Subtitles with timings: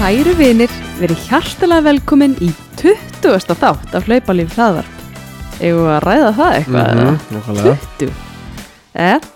[0.00, 2.46] Kæru vinir, verið hjartalega velkomin í
[2.80, 3.50] 20.
[3.60, 5.00] þátt af hlaupalíf hraðvarp.
[5.60, 6.86] Eða að ræða það eitthvað?
[7.02, 7.10] Eða?
[7.34, 7.74] nákvæmlega.
[8.00, 8.14] 20.
[9.04, 9.26] Eh,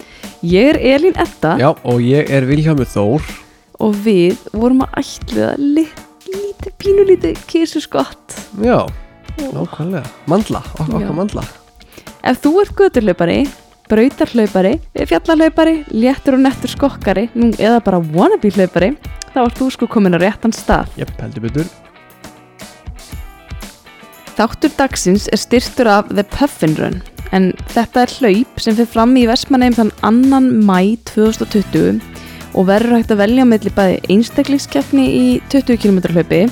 [0.49, 3.29] ég er Elín Edda Já, og ég er Vilhjámi Þór
[3.85, 6.01] og við vorum að lit,
[6.33, 8.38] lítið, pínulítið kísuskott.
[8.65, 8.87] Já,
[9.37, 10.96] nákvæmlega Mandla, ok Já.
[10.96, 11.44] okkar mandla
[12.24, 13.42] Ef þú ert göturhlaupari,
[13.92, 18.95] brautarhlaupari, fjallarhlaupari, léttur og nettur skokkari, nú eða bara wannabe hlaupari,
[19.34, 20.93] þá ert þú sko komin á réttan stað.
[21.01, 21.73] Jepp, heldur betur
[24.34, 27.02] Þáttur dagsins er styrtur af The Puffin Run
[27.34, 32.02] en þetta er hlaup sem fyrir fram í Vestmanneim þann annan mæ 2020
[32.55, 36.45] og verður hægt að velja melli bæði einstaklingskeppni í 20 km hlaupi,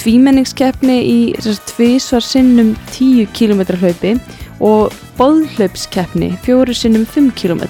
[0.00, 1.18] tvímenningskeppni í
[1.68, 4.14] tvísvar sinnum 10 km hlaupi
[4.62, 7.66] og boðhlaupskeppni fjóru sinnum 5 km.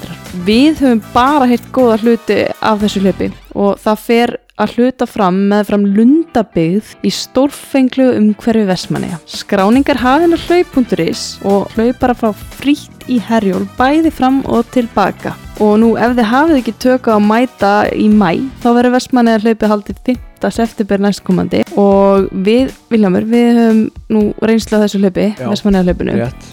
[0.47, 5.39] Við höfum bara heilt góða hluti af þessu hlaupi og það fer að hluta fram
[5.51, 9.19] með fram lundabygð í stórfenglu um hverfi Vestmanneja.
[9.29, 15.35] Skráningar hafinn á hlaup.is og hlaupara frá frýtt í herjól bæði fram og tilbaka.
[15.63, 18.31] Og nú ef þið hafið ekki tökka að mæta í mæ
[18.63, 20.51] þá verður Vestmanneja hlaupi haldið 5.
[20.57, 25.47] september næstkomandi og við, Viljámur, við höfum nú reynslu á þessu hlaupi, Já.
[25.51, 26.49] Vestmanneja hlaupinu Rétt,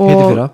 [0.00, 0.50] og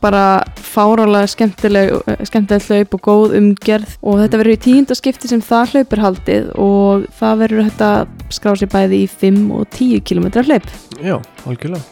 [0.00, 1.90] bara fárálega skemmtileg,
[2.28, 6.02] skemmtileg hlaup og góð umgerð og þetta verður í tíunda skipti sem það hlaup er
[6.04, 10.68] haldið og það verður hægt að skrá sér bæði í 5 og 10 km hlaup.
[11.02, 11.82] Já, algjörlega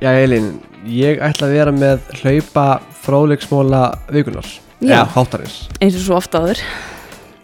[0.00, 0.46] Já, Elín,
[0.88, 2.68] ég ætla að vera með hlaupa
[3.02, 3.82] fróðleiksmóla
[4.14, 4.46] vikunar
[4.80, 5.02] Já.
[5.02, 6.62] Eða, hátarins Eins og svo ofta áður.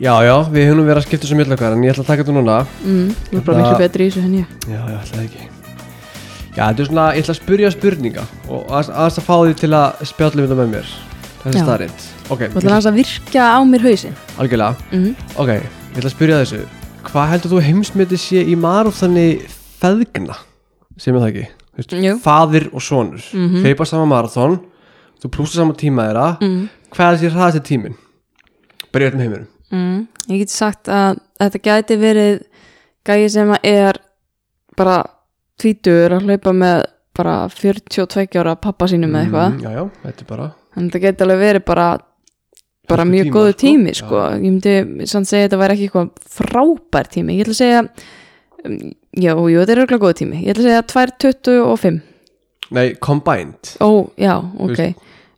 [0.01, 2.23] Já, já, við höfum verið að skipta svo mjög okkar en ég ætla að taka
[2.25, 4.47] þetta núna Mm, þú er bara Þetta- miklu betri í þessu henni.
[4.71, 5.56] Já, já, ætla það ekki
[6.57, 9.55] Já, þetta er svona, ég ætla að spyrja spurninga og aðeins aðeins að fá því
[9.61, 10.87] til að spjalla um þetta með mér
[11.47, 11.65] Þessi Já.
[11.67, 14.15] starrið Ok, Þú ætlar aðeins að virka á mér hausinn.
[14.41, 15.11] algjörlega Mm.
[15.37, 16.61] Ok, ég ætla að spyrja þessu
[17.07, 19.27] Hvað heldur þú heimsmyndi sé í marathoni
[19.81, 20.37] feðgna?
[20.97, 21.47] Sem ég það ekki
[21.77, 22.15] Þú veist, Jú.
[22.25, 23.62] Faðir og sonur Mhm.
[23.62, 24.61] Hleypa saman marathon
[25.22, 26.69] Þú plúsar saman tíma þeirra Mm.
[26.91, 27.95] Hvað er þessi hraðasti tíminn?
[28.93, 30.06] Bara í öllum heiminum Mm.
[30.31, 32.43] Ég geti sagt að þetta gæti verið
[33.05, 33.95] gæi sem að er
[34.77, 35.05] bara
[35.61, 36.83] tvítur að hlaupa með
[37.17, 39.55] bara 42 ára pappa sínum eða eitthvað.
[39.55, 40.47] Mm, Já, já, þetta er bara
[40.77, 41.87] Þannig að þetta geti alveg verið bara
[42.87, 43.61] bara Hörku mjög tíma, góðu sko.
[43.62, 43.97] tími Já.
[44.03, 44.19] sko.
[44.37, 47.81] ég myndi samt segja að þetta væri ekki eitthvað frábær tími, ég ætla að segja
[48.66, 48.77] um,
[49.16, 50.43] já, jú, þetta er örgulega góðu tími.
[50.45, 50.84] Ég ætla að segja
[51.33, 52.00] 2.25
[52.77, 53.72] Nei, combined.
[53.81, 54.81] Ó, já, ok.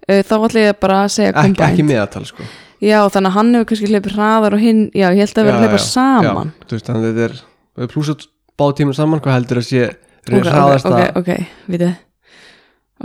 [0.09, 1.89] Uh, þá ætla ég bara að segja Ek, Ekki combined.
[1.93, 2.43] meðatal, sko.
[2.81, 5.57] Já, þannig að hann hefur kannski hleypið hraðar og hinn, já, ég held að vera
[5.57, 6.53] að Já, hleypa já, saman.
[6.53, 7.41] Já, þú veist, þannig að þetta er
[7.83, 8.27] Við plúsar
[8.59, 9.83] báðu tíma saman Hvað heldur að sé
[10.29, 11.31] ok, ok, hraðasta ok, ok,
[11.73, 11.95] vitið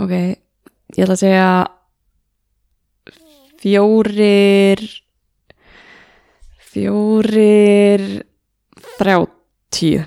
[0.04, 0.12] ok,
[0.94, 1.48] ég ætla að segja
[3.64, 4.84] fjórir
[6.74, 8.04] fjórir
[8.98, 10.04] þrjátíu.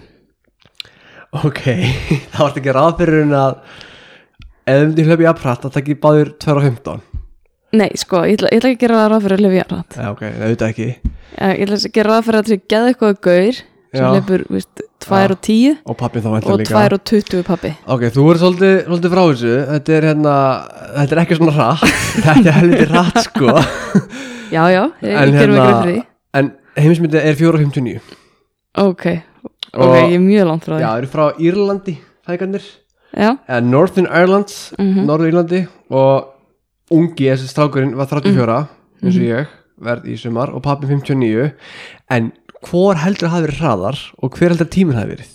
[1.38, 1.62] Ok,
[2.34, 3.60] þá ertu ekki ráð fyrir en að
[4.68, 7.04] Ef myndi hlaupi að pratt að það ekki báður 2.15
[7.78, 10.08] nei, sko, ég ætla, ég ætla ekki að gera það ráð fyrir að jafnrætt Já,
[10.12, 10.88] ok, auðvitað ekki.
[11.38, 13.62] Ég ætla að gera ráð fyrir að það sé geða eitthvað gaur
[13.98, 16.84] sem hleypur, veist, 2 og 10 Og pappi þá væntanlega og líka.
[16.90, 19.54] 2 og 20 pappi Ok, þú er svolítið, svolítið frá þessu.
[19.72, 20.36] Þetta er hérna,
[20.98, 21.84] þetta er ekki svona rætt
[22.28, 23.48] Þetta er helviti rætt, sko.
[24.56, 26.04] Já, já, ég, En ég gerum ekki grein fyrir því.
[26.40, 28.00] En heimsmyndið er 4.59
[28.78, 29.06] ok,
[29.74, 31.96] ok, Og- ég er mjög langt frá Já, því eru frá Írlandi,
[32.28, 32.64] fækarnir
[33.18, 35.06] já, eða Northern Ireland, Mhm.
[35.08, 35.62] Norður Írlandi.
[35.90, 36.28] Og
[36.92, 38.68] ungi, þessi strákurinn var 34,
[39.04, 39.24] eins Mhm.
[39.24, 39.48] og ég
[39.82, 40.54] verð í sumar.
[40.54, 41.52] Og pappi 59
[42.10, 42.32] en
[42.68, 45.34] hvor heldur hafi verið hraðar og hver heldur tíminn hafi verið?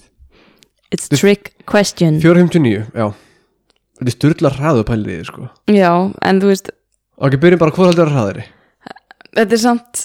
[0.93, 2.21] It's a trick question.
[2.21, 3.07] 459, já.
[3.99, 5.51] Þetta er styrla hraðu pæliði sko.
[5.73, 5.93] Já,
[6.29, 6.73] en þú veist
[7.17, 8.49] ok, byrjum bara, hvor heldur að hraðari?
[9.33, 10.03] Þetta er samt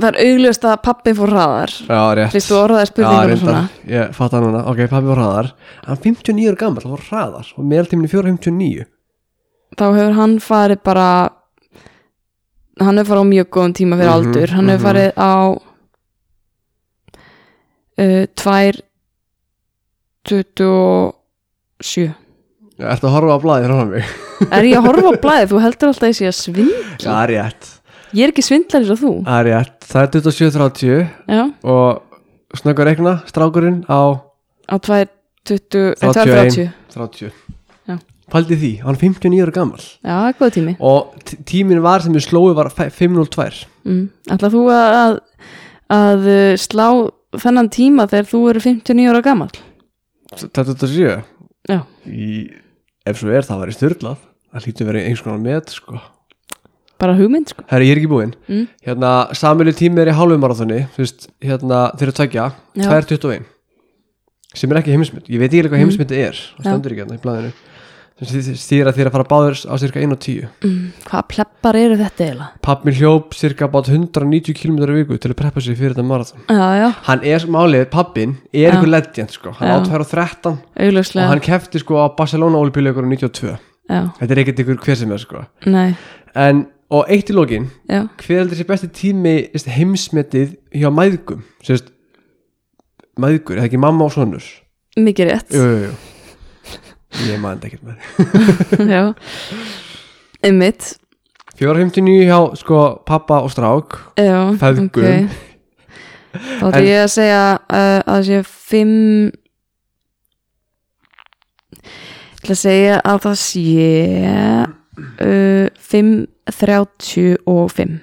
[0.00, 1.74] það er augljóst að pappin fór hraðar.
[1.84, 2.38] Já, rétt.
[2.46, 3.64] Þú orðaði spurningar og svona.
[3.90, 4.62] Ég fatt það núna.
[4.70, 5.50] Ok, pappi var hraðar.
[5.84, 7.52] Hann 59 er gammal, það var hraðar.
[7.60, 8.88] Og meðaltíminn er 459
[9.78, 11.08] þá hefur hann farið bara
[12.80, 14.54] hann hefur farið á mjög góðum tíma fyrir Mhm, aldur.
[14.56, 14.86] Hann hefur mhm.
[14.88, 15.32] farið á
[18.00, 18.80] uh, tvær
[20.28, 22.08] 27
[22.80, 24.04] já, ertu að horfa á blæði frá mig?
[24.56, 26.96] Er ég að horfa á blæði, þú heldur alltaf að ég sé að svindla.
[27.04, 27.70] Já, rétt,
[28.16, 29.12] ég er ekki svindlar eins og þú.
[29.26, 29.78] Það er rétt.
[29.90, 31.02] Það er 27.30
[31.36, 31.42] já,
[31.74, 34.00] og snöggur reikna strákurinn á?
[34.70, 35.06] Á tvær
[35.50, 36.68] 20, 31.
[36.94, 37.30] 30 30
[37.90, 37.96] Já.
[38.30, 40.74] Pældi því, hann er 59 ára gammal já, góð tími.
[40.78, 44.02] Og t- tíminn var sem við slóið var fe- 502 mm.
[44.36, 45.16] ætla þú að,
[45.96, 46.86] að, uh, slá
[47.38, 49.50] þennan tíma þegar þú eru 59 ára gammal
[50.36, 51.22] 27
[51.68, 51.80] Já.
[52.06, 52.50] í,
[53.06, 54.16] ef svo er það var í styrlað
[54.50, 56.00] það hlýtur verið einhvers konar met sko.
[57.00, 58.66] bara hugmynd sko Herri, ég er ekki búinn Mm.
[58.86, 62.88] Hérna, samilu tími er í hálfum marathoni Þú veist, hérna, þeir eru tveggja Já.
[62.90, 63.44] 2.21
[64.54, 65.82] sem er ekki heimismynd, ég veit ekki hvað Mm.
[65.84, 67.52] heimismyndi er það stendur ekki hérna í blæðinu
[68.28, 71.96] sem stýra þér að fara báður á cirka 1 og 10 mm, Hvað pleppar eru
[71.96, 72.48] þetta eiginlega?
[72.66, 76.42] Pappi hljóp cirka bát 190 km í viku til að preppa sig fyrir þetta marathon.
[76.44, 79.76] Já, já, hann er málið, pappin er einhver legend sko, hann Já.
[79.78, 81.30] átt færa 13 og augljóslega.
[81.32, 83.56] hann kefti sko á Barcelona olíbíleikur 92,
[83.88, 85.46] Já, þetta er ekkert ykkur hver sem er sko.
[86.36, 87.34] En, og eitt í
[87.88, 88.04] já.
[88.04, 91.40] hver heldur sé besti tími heimsmetið hjá mæðgum?
[91.64, 91.88] Sérst,
[93.16, 94.44] mæðgur, er það ekki mamma og sonur?
[95.00, 95.54] Mikið rétt.
[95.54, 96.09] Jú, jú, jú
[97.28, 97.96] ég maður ekkert með
[98.90, 99.02] Já.
[100.46, 100.94] Einmitt.
[101.60, 103.98] 459 hjá sko pappa og strák.
[104.16, 104.88] Já, Feðgum.
[104.88, 105.48] ok.
[106.30, 108.38] Þá ætla ég að segja uh, að það sé
[108.70, 108.94] fimm
[112.40, 113.88] Ég ætla að segja að það sé
[115.20, 115.74] uh,
[117.50, 117.98] og fimm.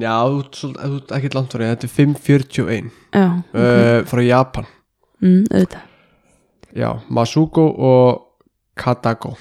[0.00, 0.14] Já,
[0.54, 3.56] þú ert ekkert langt því, þetta er 541 Já, ok.
[3.56, 4.68] Uh, frá Japan.
[5.22, 5.82] Mm, auðvitað.
[6.72, 8.31] Já, Masuko og
[8.78, 9.34] Katako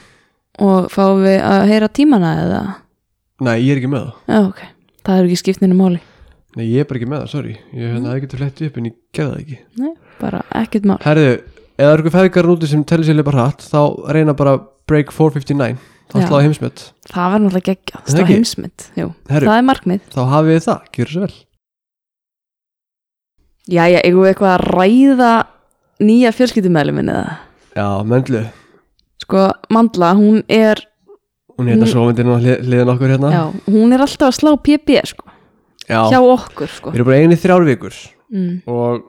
[0.62, 2.62] Og fáum við að heyra tímana eða?
[3.42, 4.16] nei, ég er ekki með það.
[4.28, 4.60] Já, ok.
[5.07, 6.01] Það er ekki skiptinu máli.
[6.60, 7.54] Nei, ég er bara ekki með það, sorry.
[7.74, 9.57] Ég hefði getið flettið upp en ég gerði það ekki.
[9.81, 10.98] Nei, bara ekkert mál.
[11.06, 11.31] Herðu,
[11.80, 13.80] það eru eitthvað feðgar úti sem tellir sér leipa hratt þá
[14.13, 14.57] reyna bara
[14.92, 15.80] break 459
[16.12, 16.28] þá Já.
[16.28, 16.83] sláði heimsmet.
[17.10, 18.33] Það var náttúrulega var ekki?
[18.36, 19.48] heimsmynd Jú, Herru.
[19.48, 20.01] það er markmið.
[20.12, 21.33] þá hafið þið það, gjör svo vel.
[23.72, 25.31] Jæja, eigum við eitthvað að ræða
[26.01, 27.38] nýja fjölskyldumælumin eða?
[27.78, 28.42] já, möndlu,
[29.31, 30.81] Sko, Mandla, hún er
[31.56, 33.30] hún er hérna svo myndin og hliðin okkur hérna.
[33.31, 35.24] Já, hún er alltaf að slá PB sko,
[35.88, 36.01] Já.
[36.12, 36.92] hjá okkur sko.
[36.92, 37.95] við erum bara einu þrjár vikur.
[38.31, 38.57] Mm.
[38.68, 39.06] og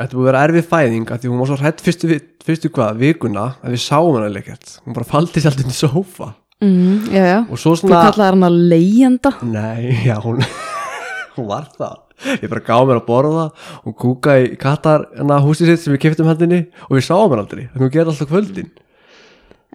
[0.00, 2.96] þetta búið að vera erfið fæðing af því hún var svo hrætt fyrstu, fyrstu hvað,
[3.00, 6.30] vikuna að við sáum hana leikert hún bara faldi sér alltaf inn í sófa.
[6.64, 9.34] Mm, já, já, og svo þú svona kallaði hann að leigjanda.
[9.44, 10.40] Nei, já, hún
[11.36, 12.00] hún var það.
[12.40, 13.46] Ég bara gáði mér að borða
[13.84, 17.44] hún kúkaði í katar hana húsið sitt sem við keftum hendinni og við sáum hann
[17.44, 17.66] aldrei.
[17.76, 18.72] Hún gerði alltaf kvöldin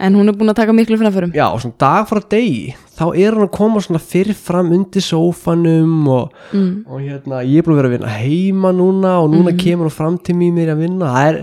[0.02, 1.34] en hún er búin að taka miklu framförum.
[1.38, 5.06] Já, og svona dag frá degi þá er hann að koma svona fyrir fram undir
[5.06, 6.74] sófanum og, mm.
[6.88, 9.98] og hérna, ég er búin að vera að vinna heima núna og núna kemur hann
[9.98, 11.14] fram til mér að vinna.
[11.16, 11.40] Það er,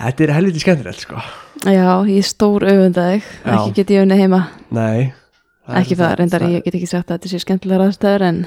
[0.00, 1.24] þetta er helviti skemmtilegt sko.
[1.66, 3.30] Já, ég er stór auðvenda þig.
[3.44, 3.54] Já.
[3.56, 4.44] ekki get ég unni heima.
[4.72, 5.12] Nei.
[5.70, 8.38] Ekki það, reyndar, ég get ekki sagt að þetta sé skemmtilega aðstæður en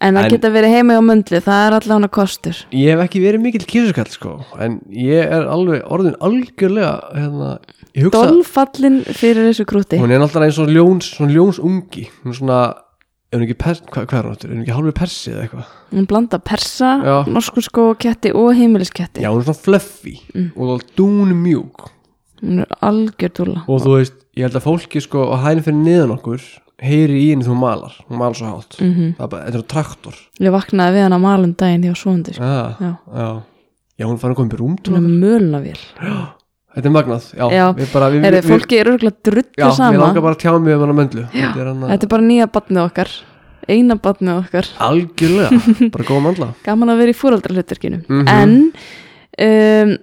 [0.00, 2.56] en að En- geta verið heima á möndli, það er allavega hana kostur.
[2.72, 7.58] Ég hef ekki verið mikill kísuskall sko en ég er alveg orðin algjörlega hérna,
[7.94, 9.98] ég hugsa Dolfallin fyrir þessu krúti.
[10.00, 12.60] Hún er náttúrulega eins og ljóns, svona ljóns ungi hún er svona,
[13.32, 15.44] er hún ekki pers, hvað, hvað er hún áttur, er hún ekki hálfur persi eða
[15.46, 15.66] eitthvað?
[15.92, 17.16] Hún blanda persa, Já.
[17.28, 19.20] norsku skó ketti og heimilisketti.
[19.22, 20.52] Já, hún er svona fluffy Mm.
[20.56, 21.88] og það dún mjúk
[22.40, 25.82] hún er algjör dúla og þú veist, ég held að fólki sko á hæðin fyrir
[25.84, 26.40] niðan okkur
[26.80, 28.76] heyri í henni þú malar, hún malar svo hátt.
[28.80, 30.18] Mm það er bara, þetta er traktor.
[30.40, 32.42] Ég vaknaði við hann að malum daginn hjá svondi sko.
[32.44, 32.92] ah, Já.
[33.14, 33.30] já.
[34.00, 35.80] já, hún farin að koma upp í rúm til hún er mölnavél
[36.70, 37.64] Þetta er magnað, já, Já.
[37.74, 40.52] við bara við, er við, fólki er örgulega drullu ég sama langar bara að tjá
[40.62, 43.10] mig um hann að möndlu Þetta er hann þetta er bara nýja batnið okkar.
[43.70, 44.68] Eina batnið okkar.
[44.86, 45.58] Algjörlega,
[45.96, 48.28] bara góða mandla gaman að vera í fóraldrahlutverkinu Mhm.
[48.30, 48.54] en
[49.90, 49.96] um,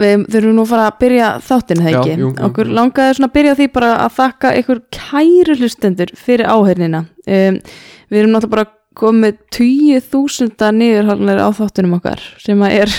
[0.00, 2.12] við þurfum nú að fara að byrja þáttinu það Já, ekki?
[2.16, 2.76] jú, jú, okkur jú.
[2.80, 7.58] langaði svona að byrja því bara að þakka ykkur kæru hlustendur fyrir áhörnina um,
[8.10, 8.70] við erum náttúrulega bara
[9.00, 12.96] komið tíu þúsunda niðurhalnir á þáttunum okkar sem að er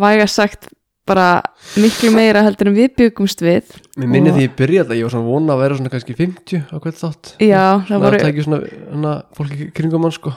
[0.00, 0.70] væga sagt
[1.04, 1.42] bara
[1.76, 3.74] miklu meira heldur en við byggumst við.
[4.00, 6.62] Mér minni því ég byrjaði þetta, ég var svona vona að vera svona kannski 50
[6.72, 7.32] á hvert þátt.
[7.44, 8.60] Já, það Það voru, var ekki svona,
[8.94, 10.32] hana, fólki kringum mann sko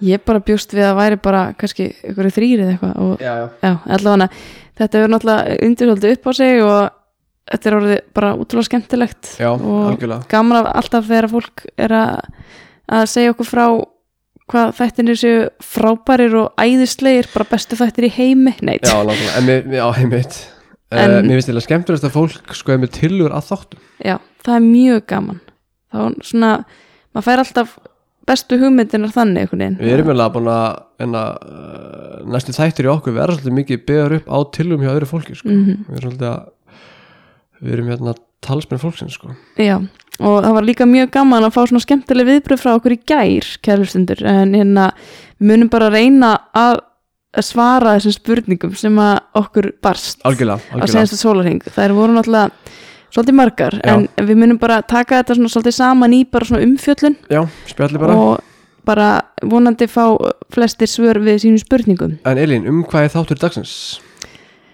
[0.00, 3.46] ég bara bjóst við að væri bara kannski ykkur þrýrið eitthvað og Já, já.
[3.62, 4.28] Já, allavega
[4.80, 6.90] þetta hefur náttúrulega undirhaldið upp á sig og
[7.52, 10.28] þetta er orðið bara útrúlega skemmtilegt og algjörlega.
[10.32, 12.30] gaman af alltaf þegar fólk er að,
[12.88, 13.66] að segja okkur frá
[14.52, 18.52] hvað þættinir séu frábærir og æðislegir, bara bestu þættir í heimi.
[18.60, 20.40] Neitt, Já, nákvæmlega, en mér, já, heimitt
[20.92, 23.78] En- en, Mér finnst þetta skemmtilegast að fólk sko er með tillögur að þáttum.
[24.04, 25.38] Já, það er mjög gaman.
[25.88, 26.50] Þá er svona,
[27.14, 27.70] maður fær alltaf
[28.28, 30.66] bestu hugmyndinar þannig einhvern veginn Við erum eiginlega búin að
[31.06, 35.10] enna, uh, næstu þættir í okkur verða svolítið mikið byggðar upp á tillögum hjá öðru
[35.10, 35.48] fólki sko.
[35.48, 35.80] Mhm.
[35.88, 36.44] Við erum svolítið að
[37.62, 39.34] við erum hérna talsmenn fólksins sko.
[39.60, 39.76] Já,
[40.18, 43.50] og það var líka mjög gaman að fá svona skemmtileg viðbröð frá okkur í gær
[43.62, 44.88] kærlustundur, en hérna
[45.38, 46.80] við munum bara reyna að
[47.32, 52.16] að svara þessum spurningum sem að okkur barst Algjörlega, á algjörlega senasta sólarhing, þær voru
[52.16, 52.50] náttúrulega
[53.12, 53.92] svolítið margar, Já.
[53.92, 58.00] en við munum bara taka þetta svona svolítið saman í bara svona umfjöllun Já, spjalli
[58.00, 58.16] bara.
[58.16, 58.40] og
[58.88, 59.10] bara
[59.46, 60.06] vonandi fá
[60.52, 62.16] flestir svör við sínum spurningum.
[62.26, 63.74] En Elín, um hvað er þáttur dagsins?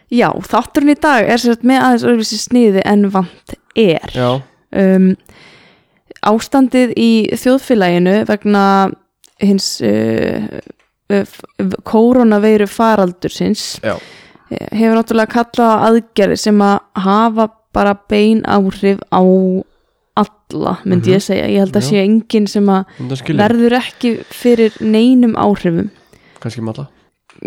[0.08, 4.14] Já, þátturinn í dag er sér með aðeins öðruvísi sniði en vant er.
[4.16, 4.30] Já,
[4.80, 5.10] um,
[6.24, 8.64] ástandið í þjóðfélaginu vegna
[9.42, 10.48] hins uh,
[11.12, 11.36] uh,
[11.86, 13.94] koronaveiru faraldursins Já,
[14.48, 19.22] hefur náttúrulega kallað aðgerði sem að hafa bara bein áhrif á
[20.18, 21.46] alla, myndi ég segja.
[21.46, 21.88] Ég held að Já.
[21.88, 22.84] sé enginn sem að
[23.38, 25.90] verður ekki fyrir neinum áhrifum.
[26.42, 26.88] Kannski malla.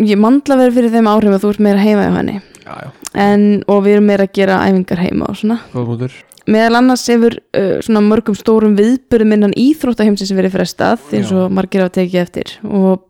[0.00, 2.36] Ég mandla verður fyrir þeim áhrifum að þú ert meira heima hjá henni.
[2.62, 5.58] Já, já, en, og við erum meira að gera æfingar heima og svona.
[5.74, 11.30] Góð mútur meðal annars hefur uh, svona mörgum stórum viðbyrðum innan íþróttaheimsins verið frestað eins
[11.34, 12.54] og margir hafa tekið eftir.
[12.66, 13.04] Og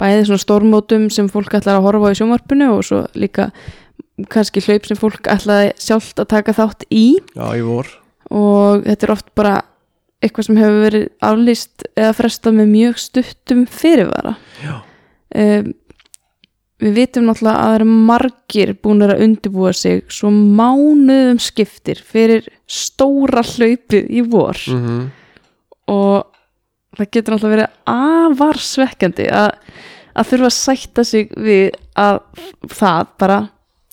[0.00, 3.50] bæði svona stórmótum sem fólk ætlar að horfa á í sjónvarpinu og svo líka
[4.32, 7.06] kannski hlaup sem fólk ætlaði sjálft að taka þátt í.
[7.36, 7.90] Já, í vor.
[8.32, 9.56] Og þetta er oft bara
[10.24, 14.32] eitthvað sem hefur verið aflýst eða frestað með mjög stuttum fyrirvara.
[14.64, 14.78] Já,
[15.42, 15.74] um,
[16.82, 22.50] við vitum náttúrulega að það eru margir búin að undirbúa sig svo mánuðum skiptir fyrir
[22.68, 24.60] stóra hlaupið í vor.
[24.72, 25.06] Mm
[25.90, 26.26] og
[26.96, 29.50] það getur náttúrulega verið afar svekkjandi að,
[30.16, 32.20] að þurfa að sætta sig við að
[32.72, 33.38] það bara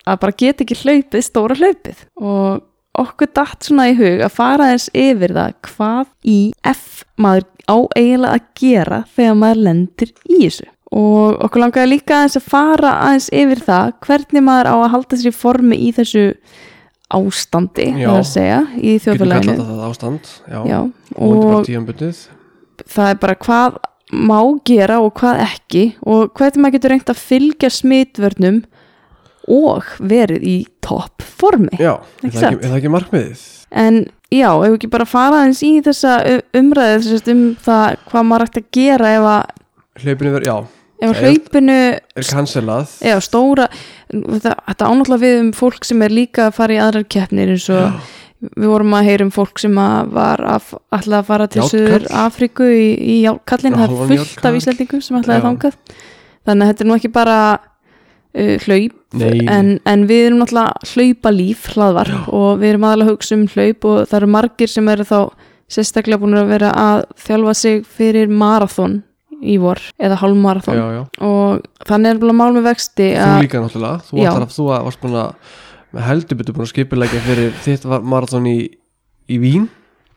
[0.08, 2.06] að bara geta ekki hlaupið stóra hlaupið.
[2.22, 2.64] Og
[3.04, 7.78] okkur datt svona í hug að fara eins yfir það hvað í F maður á
[7.98, 10.68] eiginlega að gera þegar maður lendir í þessu.
[10.94, 15.20] Og okkur langaði líka aðeins að fara aðeins yfir það hvernig maður á að halda
[15.20, 16.28] sér í formi í þessu
[17.14, 18.08] ástandi Já.
[18.10, 19.56] það að segja í þjóðfélaginu.
[21.18, 22.14] og er
[22.90, 23.82] það er bara hvað
[24.14, 25.84] má gera og hvað ekki.
[26.06, 28.62] Og hvernig maður getur reynt að fylgja smitvörnum
[29.52, 31.74] og verið í topp formi.
[31.80, 33.44] Já, er það, ekki, er það ekki markmiðið?
[33.74, 33.96] en
[34.30, 36.14] já, ef við ekki bara fara aðeins í þessa
[36.60, 39.60] umræðu þess um það hvað maður ætti að gera ef að,
[40.04, 40.56] Hlaupinu verið, já,
[41.04, 41.78] ef er- hlaupinu
[42.18, 43.68] er cancelað Já, stóra,
[44.10, 44.54] þetta,
[44.90, 47.98] ánáttúrulega við um fólk sem er líka að fara í aðrar keppnir eins og
[48.44, 51.62] við vorum að heyra um fólk sem að var ætlaði að fara til.
[51.70, 55.46] Suður Afríku í, í kallin, Já, það er fullt af Íslandingum sem ætlaði Já.
[55.48, 55.78] þangað.
[56.44, 57.38] Þannig að þetta er nú ekki bara
[58.36, 63.38] uh, hlaup en, en við erum náttúrulega hlaupalíf hlaðvarp og við erum aðalega að hugsa
[63.38, 65.18] um hlaup og það eru margir sem eru þá
[65.74, 69.02] sérstaklega búin að vera að þjálfa sig fyrir marathon
[69.44, 70.18] í vor eða
[70.96, 75.04] já og þannig er bara mál með vexti Þú líka náttúrulega, þú, að, þú varst
[75.04, 75.54] búin að
[75.94, 78.58] með heldur betur búin að skipilegja fyrir þitt marathon í,
[79.30, 79.70] í Vín.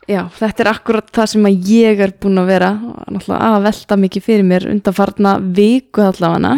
[0.06, 3.98] Já, þetta er akkurat það sem að ég er búin að vera náttúrulega að velta
[4.04, 6.52] mikið fyrir mér undanfarna viku allavega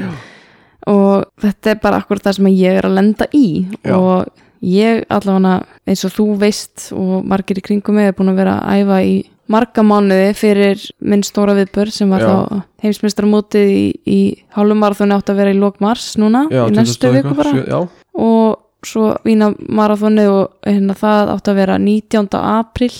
[0.88, 3.46] og þetta er bara akkurat það sem ég er að lenda í
[3.84, 3.94] Já.
[3.96, 8.40] og ég allavega eins og þú veist og margir í kringum mig er búin að
[8.40, 9.18] vera að æfa í
[9.48, 12.28] marga mánuði fyrir minn stóra viðbör sem var Já.
[12.28, 14.18] þá heimsmeistaramótið í, í
[14.56, 17.88] hálfumarathoni átt að vera í lok mars núna já, í 20 næstu viku bara sjö-
[18.18, 22.28] og svo vína marathoni og hérna það átt að vera 19.
[22.38, 22.92] april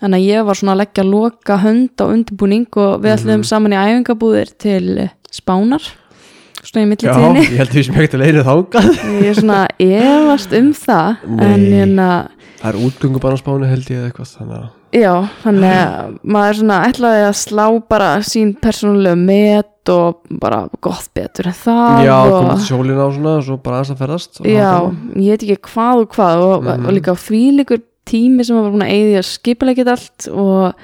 [0.00, 3.44] Þannig að ég var svona að leggja loka hönd á undirbúning og við ætlum Mhm.
[3.44, 5.82] saman í æfingabúðir til Spánar
[6.66, 8.90] svona í já millitíðinni ég held við sem ekkert að leira þángað
[9.20, 11.72] ég er svona efast um það en Nei.
[11.78, 12.10] hérna
[12.60, 14.68] Það er útgöngubarnaspáni held ég eða eitthvað þannig að
[15.00, 15.12] já,
[15.44, 21.48] þannig að maður svona ætlaði að slá bara sín persónulega met og bara gott betur
[21.48, 24.72] en það Já, og, komið sólina og svona og svo bara aðeins að ferðast já,
[25.16, 26.84] ég veit ekki hvað og hvað og, Mhm.
[26.86, 30.74] og líka þvílíkur tími sem var búin að eigði að skipulegja þetta allt og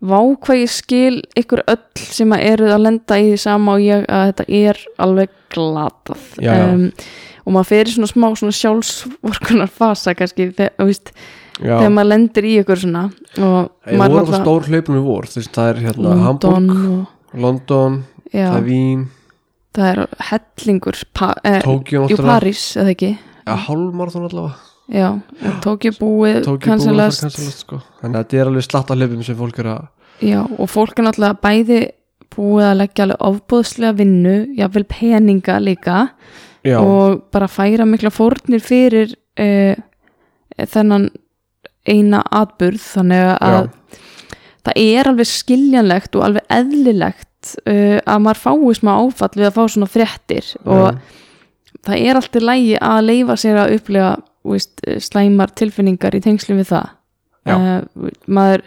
[0.00, 3.84] vá hvað ég skil ykkur öll sem að eru að lenda í því sama og
[3.84, 6.24] ég að þetta er alveg glatað.
[6.40, 6.70] Já, já.
[7.44, 10.90] og maður fer í svona smá svona sjálfsvorkunar fasa kannski þegar,
[11.60, 15.28] Já, þegar maður lendir í ykkur svona og maður voru það stór hlaupunum í vor
[15.28, 17.98] þú veist, það er hérna London Hamburg, og, London,
[18.30, 19.08] já, það er Vín.
[19.70, 22.32] Það er hellingur pa, eh, Jú, náttúrulega.
[22.32, 23.10] París, eða ekki?
[23.44, 27.78] Já, hálfmarathon allavega Já, og Tókjó búið kansalast sko.
[28.00, 29.88] Þannig að þetta er alveg slatt af hlaupum sem fólk er að
[30.20, 31.80] Já, og fólk er náttúrulega bæði
[32.34, 36.00] búið að leggja alveg ofbúðslega vinnu, jáfnvel peninga líka
[36.66, 39.78] Já, og bara færa mikla fórnir fyrir uh,
[40.58, 41.08] þennan
[41.88, 42.82] eina atburð.
[42.82, 43.70] Þannig að
[44.66, 49.56] það er alveg skiljanlegt og alveg eðlilegt uh, að maður fái smá áfall við að
[49.56, 50.50] fá svona fréttir.
[50.66, 50.98] Og
[51.86, 54.12] það er alltaf lægi að leifa sér að upplega
[54.44, 56.88] veist, slæmar tilfinningar í tengslum við það.
[57.50, 58.62] Uh, maður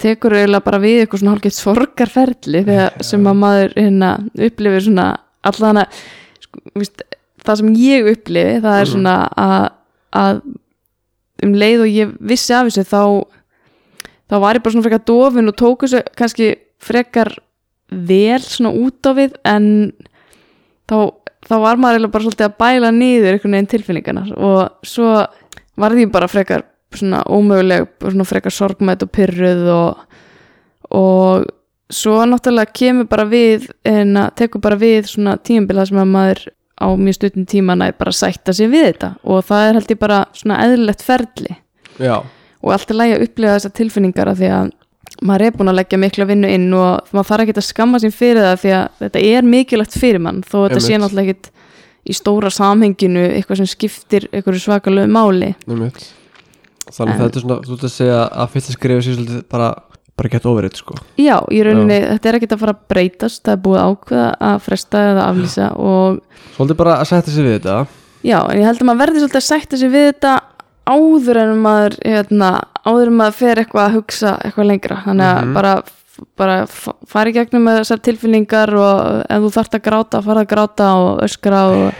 [0.00, 4.10] tekur eiginlega bara við eitthvað svona hálfgeitt sorgarferli þegar sem að maður hérna,
[4.46, 5.06] upplifir svona
[5.44, 5.98] allan að
[6.44, 7.02] sko, veist,
[7.44, 8.92] það sem ég upplifi það er Mhm.
[8.94, 9.66] svona að,
[10.12, 10.40] að
[11.42, 13.02] um leið og ég vissi af þessu þá
[14.30, 17.32] þá var ég bara svona frekar dofin og tók þessu kannski frekar
[17.90, 19.92] vel svona út á við en
[20.88, 21.12] þá,
[21.46, 25.14] þá var maður eiginlega bara svolítið að bæla niður einhvern veginn tilfinningarnar og svo
[25.80, 26.66] varði ég bara frekar
[26.96, 30.20] svona ómöguleg svona frekar sorgmætt og pyrruð og,
[30.96, 31.48] og
[31.90, 36.42] svo náttúrulega kemur bara við en að tekur bara við svona tímabila sem að maður
[36.80, 40.00] á mjög stuttum tíma næ bara sætta sig við þetta og það er held ég
[40.00, 41.56] bara svona eðlilegt ferli.
[42.00, 42.22] Já,
[42.60, 44.70] og allt er lægi að upplifa þessar tilfinningar af því að
[45.22, 48.14] maður er búin að leggja mikla vinnu inn og maður þarf ekki að skamma sín
[48.14, 51.02] fyrir það því að þetta er mikilvægt fyrir mann þó þetta sé Einmitt.
[51.04, 51.50] náttúrulega ekkit
[52.10, 55.50] í stóra samhenginu eitthvað sem skiptir eitthvað svakalegu máli.
[55.68, 55.92] Nefnir
[56.90, 59.68] þannig En- þetta er svona, þú ert að segja að fyrsta skrifa sér svolítið bara,
[60.16, 60.94] bara gett overið sko.
[61.20, 64.56] Já, í rauninni, þetta er ekkit að fara að breytast það er búið ákveða að
[64.64, 66.20] fresta eða aflýsa og
[66.56, 67.76] svolítið bara að setja sig við þetta.
[68.24, 70.32] Já, en ég held að maður verði svolítið að sætta sig við þetta
[70.90, 72.50] áður en maður hérna,
[72.84, 75.54] áður en maður fer eitthvað að hugsa eitthvað lengra, þannig að Mhm.
[75.60, 75.74] bara
[76.36, 80.42] bara f- fara í gegnum með þessar tilfinningar og ef þú þarft að gráta fara
[80.44, 81.94] að gráta og öskra og,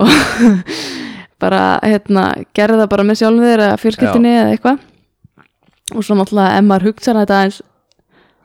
[0.00, 0.08] og
[1.42, 2.24] bara hérna,
[2.56, 4.78] gerði það bara með sjálfum þér eða fjölskyldinni eða eitthvað.
[5.92, 7.58] Og svo náttúrulega ef maður hugsa þetta eins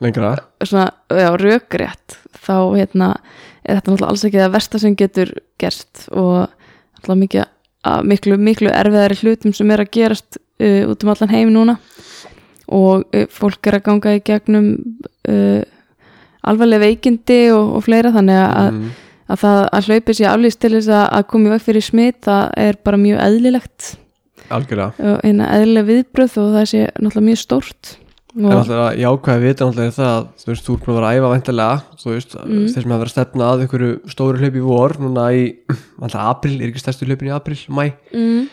[0.03, 0.31] lengra.
[0.65, 3.11] svona, já, rökrétt þá hérna,
[3.63, 5.31] er þetta náttúrulega alls ekki það versta sem getur
[5.61, 6.49] gerst og
[6.97, 7.45] náttúrulega mikið,
[7.85, 11.77] að, miklu, miklu erfiðari hlutum sem er að gerast uh, út um allan heim núna.
[12.73, 14.71] Og uh, fólk er að ganga í gegnum
[15.29, 15.61] uh,
[16.47, 18.13] alvarleg veikindi og, og fleira.
[18.15, 18.89] Þannig að, mm.
[19.27, 22.19] að það að hlaupi sér aflýst til þess að, að koma í veg fyrir smit
[22.27, 23.93] það er bara mjög eðlilegt.
[24.47, 25.15] Algjörlega.
[25.27, 27.97] Eðlileg viðbröð og það sé náttúrulega mjög stórt
[28.37, 31.07] En alltaf jákvæði vita alltaf er það að þú veist, þú er búin að vera
[31.09, 32.67] að æfa væntalega þú veist, Mm.
[32.67, 35.43] þeir sem hafa verið að stefna að einhverju stóru hlaupi í vor, núna í
[36.01, 38.47] alltaf april, er ekki stærstu hlaupin í april, mæ mm,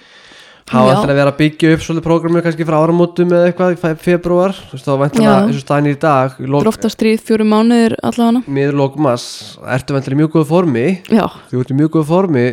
[0.72, 3.94] hafa alltaf verið að byggja upp svolítið prógramu kannski frá áramótum eða eitthvað í fe-
[4.06, 7.96] febrúar, þú veist, þá eins og staðin í dag, í lok- drófta stríð fjóru mánuður
[8.02, 8.44] allavega.
[8.48, 9.26] Miður lókumas,
[9.68, 10.86] ertu væntalega í mjög góðu formi?
[11.12, 12.46] Já, þú ert í mjög góðu formi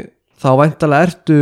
[0.44, 1.38] þá væntalega ertu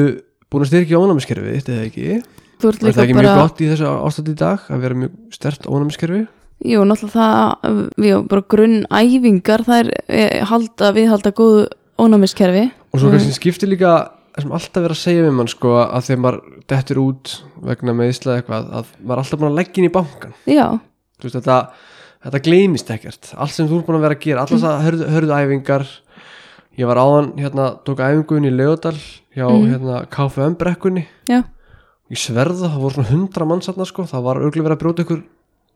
[0.51, 2.21] búin að styrkja ónæmiskerfið þitt eða ekki,
[2.59, 5.67] er það ekki bara mjög gott í þessu ástætti í dag að vera mjög stert
[5.69, 6.21] ónæmiskerfi?
[6.67, 7.15] Jú, náttúrulega
[7.63, 11.67] það já, bara grunnæfingar það er eh, halda, viðhalda góðu
[11.99, 12.65] ónæmiskerfi.
[12.93, 13.15] Og svo Mm.
[13.17, 13.91] kannski skiptir líka
[14.35, 17.31] það sem alltaf verið að segja við mann sko að þegar maður dettur út
[17.63, 20.67] vegna meðislega eitthvað að maður er alltaf búin að leggja inn í bankan já,
[21.19, 21.57] Þú veist, þetta,
[22.23, 23.33] þetta gleymist ekkert.
[23.35, 25.85] Allt sem þú er búin að vera að gera, allas að hörðu, hörðu æfingar.
[26.79, 28.95] Ég var áðan hérna, tók æfingun í Leodal
[29.35, 29.67] hjá Mhm.
[29.73, 31.05] hérna, KFM brekkunni.
[31.27, 31.43] Já,
[32.09, 35.05] ég sverða, það voru svona hundra manns þarna sko, það var örgulega verið að brjóta
[35.05, 35.21] ykkur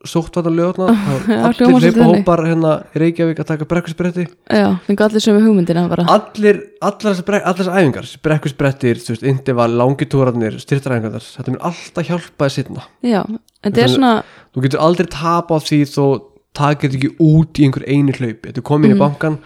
[0.03, 2.09] sóttvartan hljómar allir þannig.
[2.09, 7.15] hópar hérna í Reykjavík að taka brekkusbretti já, fengu allir sömu hugmyndina bara, allir, allar
[7.21, 13.21] þessar æfingar brekkusbrettir, þú veist, indival, langitúrarnir styrtaræfingar, þetta mun alltaf hjálpa þér sitna, já,
[13.23, 14.13] en þetta er svona
[14.51, 16.05] þú getur aldrei tapa á því þó
[16.53, 18.97] takir þetta ekki út í einhver einu hlaupi, þetta er komin Mhm.
[18.97, 19.39] í bankan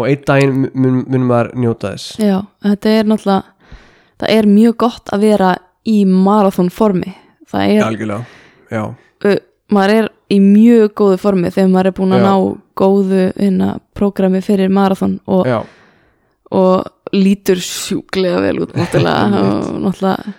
[0.00, 2.16] og einn daginn mun, mun maður njóta þess.
[2.16, 3.42] Já, þetta er náttúrulega
[4.20, 5.50] það er mjög gott að vera
[5.90, 7.12] í marathon formi
[7.50, 8.24] það er, algjörlega,
[8.70, 9.38] já, uh,
[9.74, 12.26] maður er í mjög góðu formi þegar maður er búin að Já.
[12.28, 12.34] ná
[12.80, 15.48] góðu hérna, prógrami fyrir marathon og,
[16.54, 19.42] og lítur sjúklega vel út náttúrulega.
[19.74, 20.34] Og náttúrulega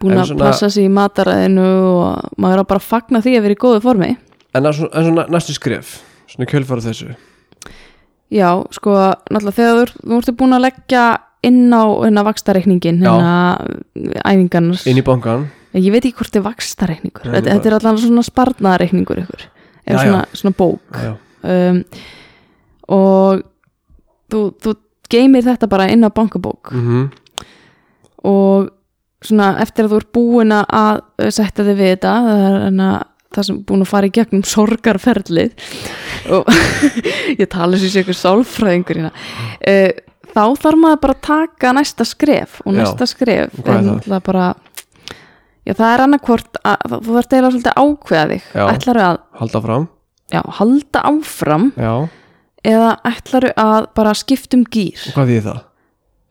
[0.00, 3.42] búin að svona- passa sig í mataræðinu og maður er bara að fagna því að
[3.46, 4.10] vera í góðu formi.
[4.56, 5.90] En, að svona, en svona næstu skref
[6.30, 7.10] svona kjölfara þessu.
[8.30, 8.94] Já, sko,
[9.30, 11.04] náttúrulega þegar þú, þú ertu búin að leggja
[11.46, 13.34] inn á hérna vakstareikningin hérna
[14.24, 14.82] æfingarnar.
[14.90, 18.00] Inn í bankan, ég veit ekki hvort þetta er vakstareikningur Nei, þetta, þetta er allan
[18.02, 19.46] svona sparnareikningur ykkur.
[19.86, 20.98] Eða svona, svona bók.
[21.00, 21.14] Já, já,
[21.54, 21.80] um,
[22.90, 23.46] og
[24.30, 24.74] þú, þú
[25.10, 26.72] geymir þetta bara inn á bankabók.
[26.74, 27.08] Mhm.
[28.28, 28.68] Og
[29.24, 31.00] svona eftir að þú ert búin að
[31.32, 32.90] setja þig við þetta það er hana,
[33.30, 35.66] það sem er búin að fara í gegnum sorgarferlið.
[36.36, 36.52] Og
[37.40, 39.12] ég tala sem sé ykkur sálfræðingur hérna.
[39.60, 42.78] Uh, þá þarf maður bara að taka næsta skref og Já.
[42.82, 44.48] næsta skref Og hvað er náttúrulega bara
[45.66, 48.64] já það er annarkvort að þú þarf eiginlega svolítið Já.
[48.70, 49.88] ætlaru að halda fram,
[50.32, 51.94] já, halda áfram já,
[52.64, 55.60] eða ætlaru að bara skiptum gýr og hvað því það?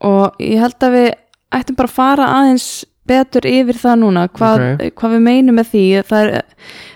[0.09, 1.09] og ég held að við
[1.59, 2.67] ættum bara að fara aðeins
[3.09, 4.83] betur yfir það núna hvað, Ok.
[4.99, 6.43] hvað við meinum með því það, er,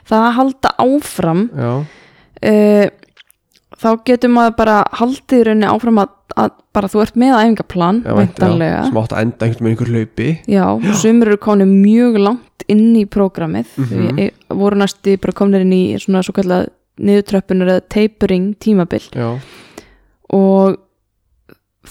[0.10, 1.72] það að halda áfram Já,
[2.44, 2.86] uh,
[3.84, 8.00] þá getur maður bara haldið í rauninni áfram að, að bara þú ert með æfingaplan
[8.04, 8.84] já, vænt- já, væntanlega.
[8.88, 10.30] Sem átt að enda einhvern með einhver hlaupi.
[10.50, 10.66] Já,
[11.02, 13.76] sumur eru komin mjög langt inn í prógramið.
[13.78, 13.92] Mm.
[13.92, 14.32] -hmm.
[14.64, 19.04] voru næstu bara komin inn í svona svo kallað niðurtröppunar eða tapering tímabil.
[19.14, 19.40] Já,
[20.34, 20.78] og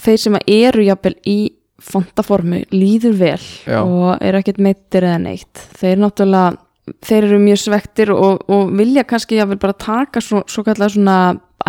[0.03, 1.37] þeir sem eru jafnvel í
[1.83, 3.81] fontaformu líður vel Já.
[3.83, 5.65] og eru ekkert meittir eða neitt.
[5.79, 6.57] Þeir náttúrulega
[7.03, 11.17] þeir eru mjög svektir og, og vilja kannski jafnvel bara taka svo, svo kallar svona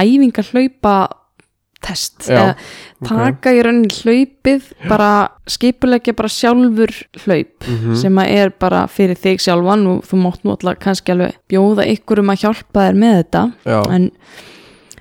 [0.00, 0.94] æfingar hlaupa
[1.84, 2.54] test eða
[3.04, 6.92] taka í rauninni hlaupið bara skipulegja bara sjálfur
[7.26, 7.96] hlaup Mhm.
[8.00, 11.84] sem að er bara fyrir þig sjálfan og þú mátt nú alltaf kannski alveg bjóða
[11.92, 13.42] ykkur um að hjálpa þér með þetta.
[13.92, 14.10] En,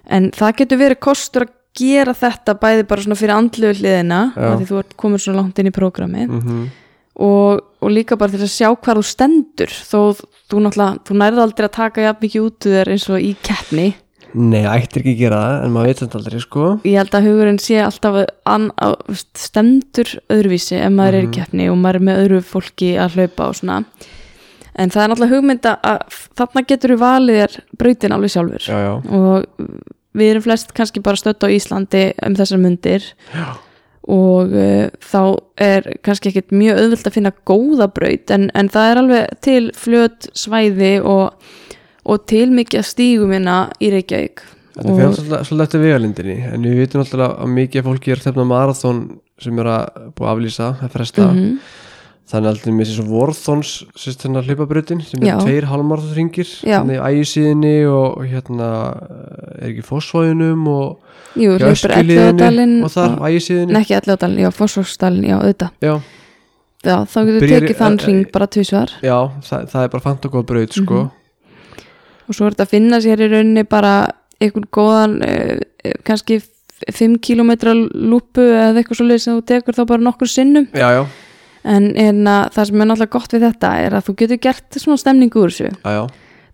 [0.07, 4.19] en það getur verið kostur að gera þetta bæði bara svona fyrir andlegu hliðina
[4.59, 6.67] því þú ert komin svo langt inn í prógrami mhm,
[7.15, 9.99] og, og líka bara til að sjá hvað þú stendur þó
[10.51, 13.35] þú náttúrulega, þú nærði aldrei að taka jafn mikið út úr þér eins og í
[13.41, 13.87] keppni
[14.33, 16.67] nei, ættir ekki að gera það en maður veit þetta aldrei, sko.
[16.87, 18.19] Ég held að hugurinn sé alltaf
[18.49, 22.43] an, á, veist, stendur öðruvísi ef maður er í keppni og maður er með öðru
[22.47, 23.79] fólki að hlaupa og svona.
[24.73, 28.65] En það er náttúrulega hugmynda að þarna getur þú valið þér brautin alveg sjálfur.
[28.65, 29.67] Já, já, og
[30.17, 33.13] við erum flest kannski bara stödd á Íslandi um þessar mundir.
[33.33, 33.47] Já.
[34.03, 35.21] og uh, þá
[35.63, 39.61] er kannski ekkit mjög auðvöld að finna góða braut en, en það er alveg til
[39.79, 41.37] flöt svæði og,
[42.05, 44.43] og til mikið stígumina í Reykjavík.
[44.73, 48.25] Þetta fyrir svolítið, svolítið eftir vegalindinni en við vitum alltaf að mikið fólki er að
[48.25, 49.01] stefna marathon
[49.43, 49.83] sem er að
[50.17, 51.27] búið að aflýsa, að fresta.
[51.31, 51.57] Mhm.
[52.33, 56.79] þannig að alltaf með Vorþons sérst hennar hlaupabrautin sem er tveir halvmarathonringir Já.
[56.79, 58.69] hérna í ægisíðinni og hérna
[59.59, 60.97] er ekki fósvæðunum og
[61.35, 65.69] Elliðadalinn og þar ægisíðinni Nei, ekki Elliðadalinn, já, Fossvogsdalinn, já, auðvitað.
[65.83, 65.95] Já,
[66.83, 68.89] Já, þá getur Byrjar- tekið þann ring bara tvisvar.
[69.01, 70.97] Já það, það er bara fant og góð braut sko.
[71.03, 71.11] Mhm.
[72.33, 73.93] Og svo er þetta að finna sér í rauninni bara
[74.41, 76.41] einhvern góðan uh, kannski
[76.89, 77.53] 5 km
[77.93, 80.65] lúpu eða eitthvað svo sem þú tekur þá bara nokkur sinnum.
[80.75, 81.03] Já, já,
[81.63, 84.99] en, að, það sem er náttúrulega gott við þetta er að þú getur gert svona
[84.99, 85.71] stemningu úr þessu.
[85.85, 86.01] Já,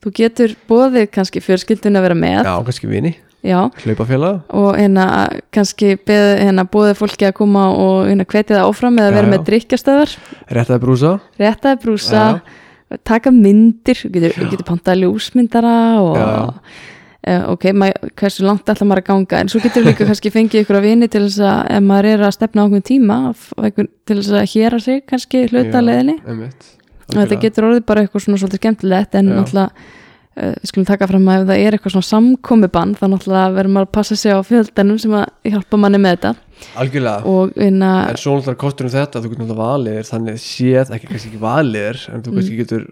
[0.04, 2.40] þú getur bóðið kannski fjörskildin að vera með.
[2.46, 4.42] Já kannski vini, hlaupafélag.
[4.60, 5.10] Og hérna
[5.56, 9.46] kannski beð, hérna, bóðið fólki að koma og hérna hvetja það áfram eða vera með
[9.50, 10.18] drikkjastöðar
[10.60, 11.14] réttaði brúsa.
[11.40, 12.58] Réttaði brúsa, Já.
[13.06, 19.10] Taka myndir getur, getur pantað ljósmyndara og uh, ok, mað, hversu langt ætla maður að
[19.12, 19.44] ganga?
[19.44, 22.26] En svo getur líka kannski fengið ykkur að vini til þess að ef maður er
[22.26, 23.20] að stefna á einhvern tíma
[23.60, 26.70] einhvern, til þess að héra sig kannski hluta leðinni einmitt,
[27.12, 29.99] og þetta getur orðið bara eitthvað svona svolítið skemmtilegt en náttúrulega
[30.40, 33.88] við skulum taka fram að ef það er eitthvað svona samkomibann þá náttúrulega verður maður
[33.90, 36.32] að passa sig á fjöldanum sem að hjálpa manni með þetta
[36.84, 40.94] algjörlega hérna, En svo náttúrulega kostur um þetta, þú getur náttúrulega valið þér, þannig séð,
[40.98, 42.60] ekki kannski ekki valið þér, en þú kannski Mm.
[42.64, 42.84] getur,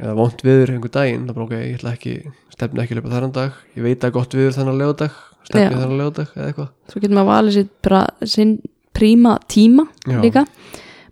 [0.00, 2.14] eða vont viður einhver daginn, þá bara ok, ég ætla ekki,
[2.54, 5.10] stefna ekki að löpa þennan dag, ég veit að gott viður þennan lögadag,
[5.46, 5.78] stefni Já.
[5.78, 6.68] þennan lögadag eða eitthvað.
[6.90, 8.58] svo getur maður valið bara sinn
[8.92, 10.18] príma tíma Já.
[10.20, 10.46] líka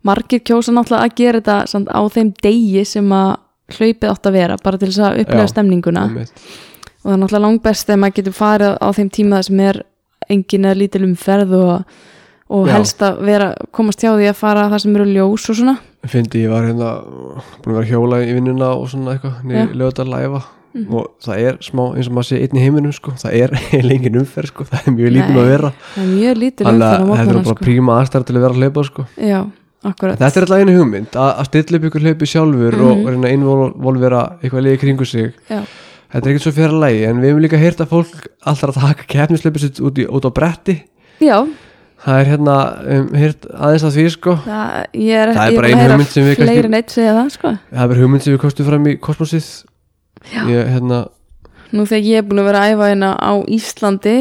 [0.03, 3.37] margir kjósa náttúrulega að gera þetta samt, á þeim degi sem að
[3.77, 6.05] hlaupið átt að vera bara til þess að upplega stemninguna.
[6.09, 6.45] Einmitt.
[6.99, 9.83] og það er náttúrulega langbest þegar maður getur farið á þeim tíma sem er
[10.29, 11.97] engin eða lítil umferð og,
[12.51, 15.77] og helst að vera, komast hjá því að fara það sem eru ljós og svona.
[16.09, 16.91] Fyndi, ég var hérna,
[17.65, 20.95] búin að vera að hjóla í vinnuna og svona eitthvað, niður lögadag læfa Mhm.
[20.95, 23.55] og það er smá, eins og maður sé einn í heiminum, sko, það er
[23.89, 25.41] lengin umferð, sko, það er mjög lítið Nei.
[25.41, 25.71] að vera.
[25.95, 27.09] það er mjög lítil umferð
[29.85, 30.19] akkurat.
[30.19, 32.89] Þetta er alltaf einu hugmynd að, að stilla upp ykkur hlaupi sjálfur Mhm.
[32.91, 35.33] og reyna að involvera eitthvað liði kringu sig.
[35.51, 35.63] Já,
[36.09, 38.71] Þetta er ekkert svo fyrir að lægi en við hefum líka heyrt að fólk alltaf
[38.77, 40.77] að taka keppnislaupi sitt út, í, út á bretti.
[41.21, 41.45] Já.
[41.99, 42.55] Það er hérna
[42.95, 44.35] um, heyrt aðeins að því sko.
[44.47, 46.25] Það, er, Það er bara búin ein að heyra hugmynd sem
[47.05, 47.53] við það sko.
[47.69, 49.49] Það er bara hugmynd sem við kostum fram í kosmosið.
[50.33, 50.43] Já.
[50.49, 51.07] ég, hérna,
[51.77, 54.17] Nú þegar ég er búin að vera að æfa hérna á Íslandi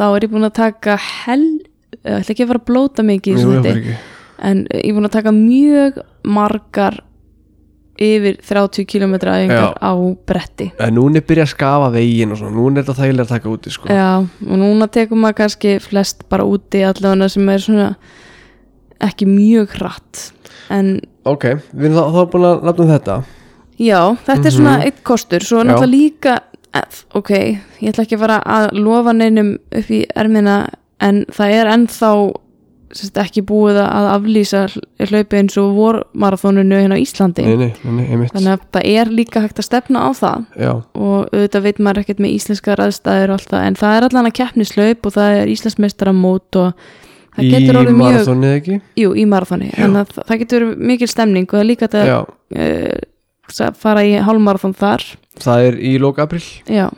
[0.00, 1.44] þá er ég búin að taka hel,
[2.02, 3.94] ég ætla ekki að fara að blóta mikið í ég þetta.
[4.40, 7.00] En ég er búin að taka mjög margar
[8.00, 9.74] yfir 30 km æfingar Já.
[9.76, 9.92] á
[10.26, 13.34] bretti En núna er byrjað að skafa veginn og svona, núna er þetta þægilega að
[13.34, 17.58] taka úti sko Já, og núna tekum maður kannski flest bara úti allavega sem er
[17.66, 17.88] svona
[19.04, 20.30] ekki mjög hratt
[20.72, 21.44] en Ok,
[21.76, 23.16] við erum þá, þá búin að nafna þetta
[23.80, 25.68] já, þetta er svona eitt kostur, svo Mhm.
[25.68, 25.72] Já.
[25.74, 26.38] náttúrulega líka
[26.74, 27.30] eh, ok,
[27.82, 30.68] ég ætla ekki að fara að lofa neinum upp í ermina
[31.00, 32.10] en það er ennþá
[32.96, 34.62] sérst, ekki búið að aflýsa
[35.10, 37.44] hlaupi eins og vormarathoninu hérna á Íslandi.
[37.46, 40.48] Nei, nei, nei, þannig að það er líka hægt að stefna á það.
[40.58, 44.08] Já, og auðvitað veit maður ekkert með íslenska ræðstæður og allt það, en það er
[44.08, 46.84] allan að keppnislaup og það er íslensmeistaramót og
[47.36, 48.80] það í getur orðið mjög, marathonið ekki?
[49.04, 49.70] Jú, í marathoni.
[49.76, 52.18] Þannig að það- getur mikil stemning og það er líka Já,
[52.56, 55.06] uh, fara í hálfmarathon þar.
[55.38, 56.90] Það er í lók april já.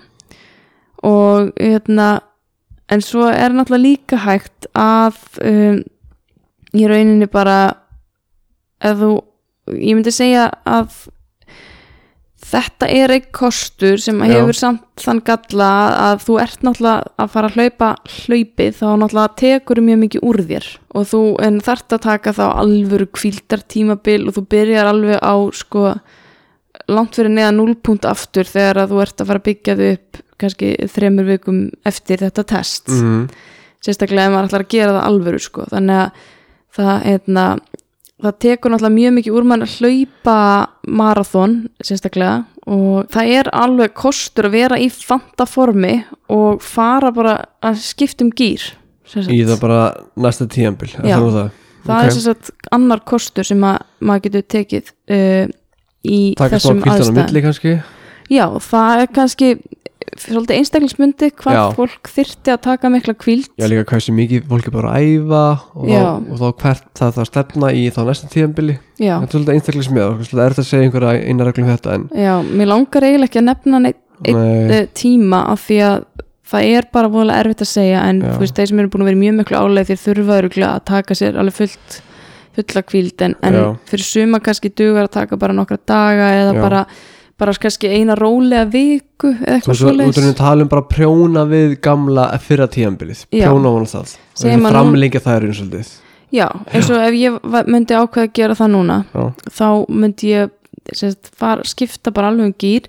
[1.02, 2.20] Og hérna
[2.92, 5.80] en svo er náttúrulega líka hægt að um,
[6.72, 7.58] í rauninni bara
[8.82, 9.10] ef þú,
[9.78, 11.02] ég myndi segja að
[12.52, 14.34] þetta er einn kostur sem Já.
[14.34, 15.68] hefur samt þann galla
[16.10, 20.40] að þú ert náttúrulega að fara að hlaupa hlaupið þá náttúrulega tekur mjög mikið úr
[20.50, 25.22] þér og þú en þart að taka þá alvöru kvíldar tímabil og þú byrjar alveg
[25.22, 25.86] á sko
[26.96, 30.22] langt fyrir neða núlpunkt aftur þegar að þú ert að fara að byggja þau upp
[30.42, 33.26] kannski þremur vikum eftir þetta test mm.
[33.84, 35.66] sérstaklega ef maður ætlar að gera það alvöru sko.
[35.70, 36.26] þannig að
[36.72, 37.46] það, hérna,
[38.26, 40.36] það tekur náttúrulega mjög mikið úr mann að hlaupa
[41.00, 42.36] marathon sérstaklega
[42.72, 45.96] og það er alveg kostur að vera í fanta formi
[46.32, 48.70] og fara bara að skipta um gýr
[49.28, 49.80] í það bara
[50.16, 51.50] næsta tíambil það, það.
[51.82, 52.06] það Ok.
[52.06, 55.50] er sagt annar kostur sem að maður getur tekið uh,
[56.04, 57.76] í taka smá þessum kannski?
[58.32, 59.54] Já, það er kannski
[60.18, 61.62] svolítið einstaklingsmundi hvað Já.
[61.76, 65.42] fólk þyrfti að taka mikla kvíld Já líka hversu mikið fólk er bara að æfa
[65.72, 69.32] og, þá, og þá hvert það það stefna í þá næsta tíðanbili Já, þetta er
[69.34, 72.72] svolítið einstaklega og svolítið er þetta að segja einhverja eina reglum þetta en já, mér
[72.72, 75.98] langar eiginlega ekki að nefna neitt nei, eh, tíma af því að
[76.52, 78.32] það er bara voðalega erfitt að segja en Já.
[78.34, 80.88] þú veist, þeir sem eru búin að vera mjög miklu áleið þeir þurfa öruglega að
[80.90, 82.00] taka sér alveg fullt
[82.56, 86.60] fulla kvíld en, en fyrir suma kannski dugar að taka bara nokkra daga eða Já.
[86.62, 86.84] bara,
[87.38, 90.68] bara kannski eina rólega viku eða þú eitthvað veist, út af því að tala um
[90.68, 93.46] bara prjóna við gamla fyrra tíðanbilið, Já.
[93.48, 95.92] prjóna hún það Segir og framlengja það er eins og svolítið
[96.32, 99.24] Já, eins og ef ég myndi ákveða að gera það núna Já.
[99.52, 100.52] þá myndi ég
[100.96, 102.88] sérst, fara, skipta bara alveg um gýr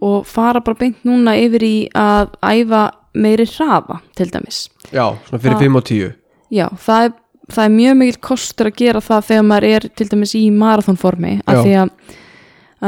[0.00, 2.84] og fara bara beint núna yfir í að æfa
[3.18, 4.68] meiri hraða til dæmis.
[4.92, 6.12] Já, svona fyrir Það- 5 og 10
[6.54, 7.12] Já, það er,
[7.52, 11.34] það er mjög mikill kostur að gera það þegar maður er til dæmis í marathonformi
[11.36, 11.44] Já.
[11.46, 11.92] af því að,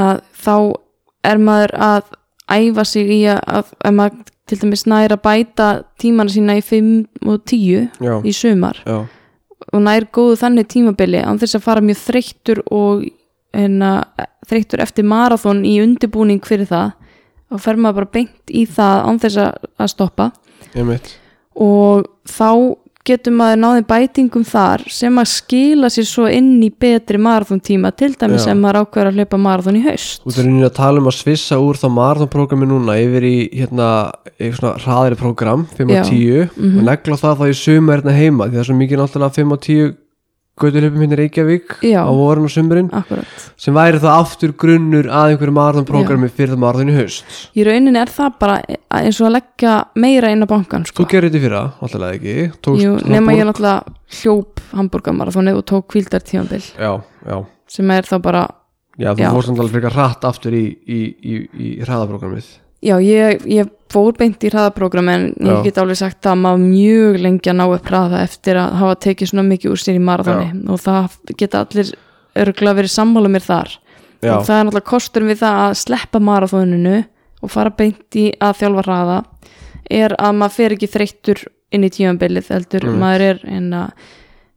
[0.02, 0.56] að þá
[1.30, 2.10] er maður að
[2.50, 5.70] æfa sig í að, að, að maður til dæmis nær að bæta
[6.02, 6.90] tímana sína í 5
[7.30, 8.98] og 10 Já, í sumar já,
[9.70, 13.06] og nær góðu þannig tímabili án þess að fara mjög þreyttur og
[13.54, 13.92] enna,
[14.50, 16.92] þreyttur eftir marathon í undirbúning fyrir það
[17.50, 20.30] og fer maður bara beint í það án þess að stoppa.
[20.74, 21.16] Ég mitt
[21.60, 27.18] og þá getur maður náði bætingum þar sem að skila sér svo inn í betri
[27.22, 28.50] marathontíma til dæmis Já.
[28.50, 31.58] sem maður ákveður að hlaupa marathon í haust Þú erum að tala um að svissa
[31.64, 33.88] úr þá marathonprogrammi núna yfir í hérna
[34.36, 36.00] eitthvað svona hraðari program 5 Já.
[36.04, 36.78] og 10 Mhm.
[36.78, 39.52] og negla það þá í sumar hérna heima því það er svo mikið náttúrulega 5
[39.56, 39.96] og 10
[40.60, 42.02] götulöpum hérna í Reykjavík Já.
[42.04, 46.62] á vorin og sumurinn akkurat sem væri það aftur grunnur að einhverju marathonprogrammi fyrir það
[46.64, 48.56] marathon í haust í rauninni er það bara
[49.00, 51.00] eins og að leggja meira inn á bankan sko.
[51.02, 55.64] Þú gerir þetta fyrir það, alltaf ekki Tókst Jú, nema ég náttúrulega hljóp hamburgamarathoni og
[55.70, 57.36] tók kvildartímabil Já, já,
[57.70, 58.42] sem er þá bara
[58.98, 59.30] já, þú Já.
[59.32, 64.40] fórst náttúrulega frekar hratt aftur í, í, í, í hraðaprogrammið Já, ég, ég fór beint
[64.46, 65.62] í hraðaprogram en ég Já.
[65.66, 69.30] get alveg sagt að maður mjög lengi að ná upp hraða eftir að hafa tekið
[69.32, 71.90] svona mikið úr sér í marathoni og það geta allir
[72.40, 73.74] örgulega verið sammála mér þar
[74.20, 76.96] Já, og það er náttúrulega kostur við það að sleppa marathoninu
[77.40, 79.18] og fara beint í að þjálfa hraða
[79.90, 81.42] er að maður fer ekki þreyttur
[81.74, 82.98] inn í tímanbilið heldur Mm.
[83.02, 83.90] maður er en að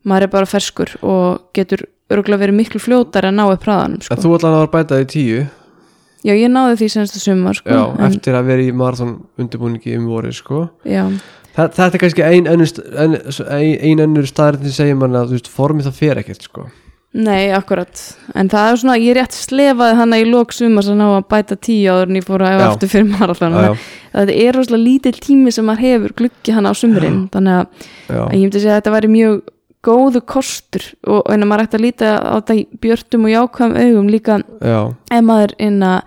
[0.06, 4.14] maður er bara ferskur og getur örgulega verið miklu fljótar að ná upp hraðanum sko.
[4.14, 5.44] en þú allan að bæta því tíu
[6.24, 9.98] Já, ég náði því senstu sumar sko, Já, en, eftir að vera í marathon undirbúningi
[10.00, 10.68] um vorið sko.
[10.88, 11.08] Já,
[11.54, 16.22] Þa, Þetta er kannski ein önnur staðrættin segir mann að þú veist, formið það fer
[16.24, 16.70] ekkert sko.
[17.14, 18.00] Nei, akkurat,
[18.34, 21.58] en það er svona, ég rétt slefaði hana í lók sumars að ná að bæta
[21.62, 22.56] tíu áður en ég fór að Já.
[22.56, 23.76] efa aftur fyrir já,
[24.16, 27.86] þetta er rosalega lítill tími sem maður hefur gluggi hana á sumrin, þannig að,
[28.18, 29.53] að ég myndi segja að þetta væri mjög
[29.84, 33.80] góðu kostur og en að maður ætti að líta á þetta í björtum og jákvæðum
[33.84, 34.80] augum líka já,
[35.12, 36.00] ef maður inn að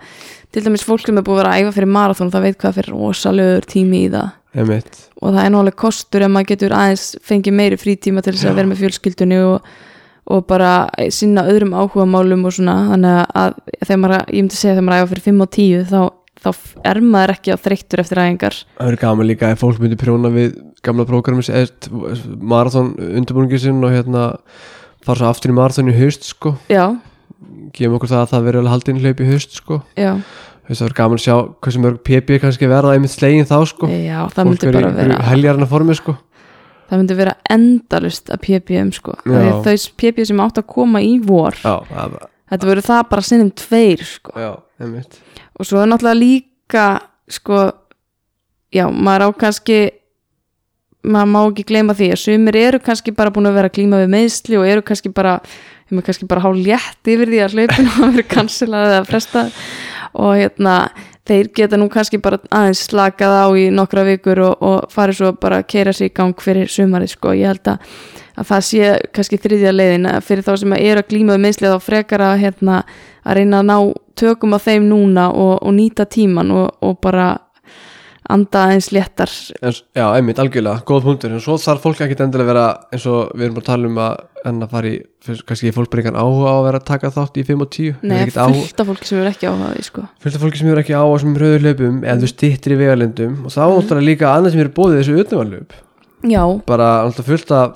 [0.55, 2.77] til dæmis fólk sem er búið að vera að æfa fyrir marathon það veit hvað
[2.79, 4.31] fyrir rosalögur tími í það.
[4.57, 8.49] Emitt og það er nálega kostur ef maður getur aðeins fengið meiri frítíma til þess
[8.49, 9.71] að vera með fjölskyldunni og,
[10.33, 10.71] og bara
[11.13, 12.77] sinna öðrum áhugamálum og svona.
[12.93, 15.99] Þannig að þegar maður, ég myndi segja þegar maður æfa fyrir 5 og 10 þá,
[16.45, 16.49] þá
[16.93, 18.59] er maður ekki á þreyttur eftir æfingar.
[18.77, 21.49] Það er gaman líka ef fólk myndi prjóna við gamla prógramis
[22.41, 24.27] marathon undirbúningi sinn og hérna
[25.05, 26.55] fara svo aftur í marathon í haust sko.
[26.71, 26.91] Já,
[27.75, 29.81] gefum okkur það að það veri alveg haldin hlaup í haust sko.
[29.97, 30.13] Já,
[30.67, 31.35] að það er gaman að sjá
[31.65, 33.91] hversu mörg PP kannski verða einmitt slegin þá sko.
[33.91, 36.17] Já það myndi bara vera heljarna formi sko.
[36.87, 38.47] Það myndi vera endalust að
[38.95, 39.17] sko.
[39.17, 42.15] Af því að þau PPM sem átt að koma í vor Já, það,
[42.53, 44.31] þetta verður það bara sinnum tveir sko.
[45.57, 46.87] Og svo er náttúrulega líka
[47.27, 47.65] sko
[48.71, 49.79] já, maður á kannski
[51.07, 54.01] maður má ekki gleyma því að sumir eru kannski bara búin að vera að glíma
[54.03, 55.37] við meðsli og eru kannski bara
[55.87, 59.45] þeim er kannski bara hálf létt yfir því að hlaupinu hafa verið kansilað eða fresta
[60.17, 60.79] og hérna
[61.27, 65.33] þeir geta nú kannski bara aðeins slakað á í nokkra vikur og, og farið svo
[65.41, 67.97] bara að keira sig í gang fyrir sumarið sko, ég held að,
[68.37, 70.09] að það sé kannski þriðja leiðin.
[70.11, 72.79] Að fyrir þá sem eru að glíma við meðsli þá frekar að hérna
[73.27, 73.77] að reyna að ná
[74.17, 77.33] tökum á þeim núna og, og nýta tíman og, og bara
[78.29, 79.31] anda aðeins léttar.
[79.61, 81.31] En, Já, einmitt, algjörlega, góð punktur.
[81.31, 83.97] En svo þarf fólk ekki endilega að vera eins og við erum að tala um
[84.03, 86.85] að en að fara í, fyrst, kannski fólk bara engan áhuga á að vera að
[86.87, 89.83] taka þátt í 5 og 10 Nei, áhuga- fullt af fólki sem er ekki áhugaði
[89.83, 90.03] sko.
[90.23, 93.33] fullt af fólki sem eru ekki á þessum rauðu hlaupum eða þú stýttir í vegalendum
[93.45, 93.75] og þá Mhm.
[93.81, 95.71] náttúrulega líka annað sem eru bóðið þessu utanvarlaup
[96.23, 97.75] já, bara alltaf fullt af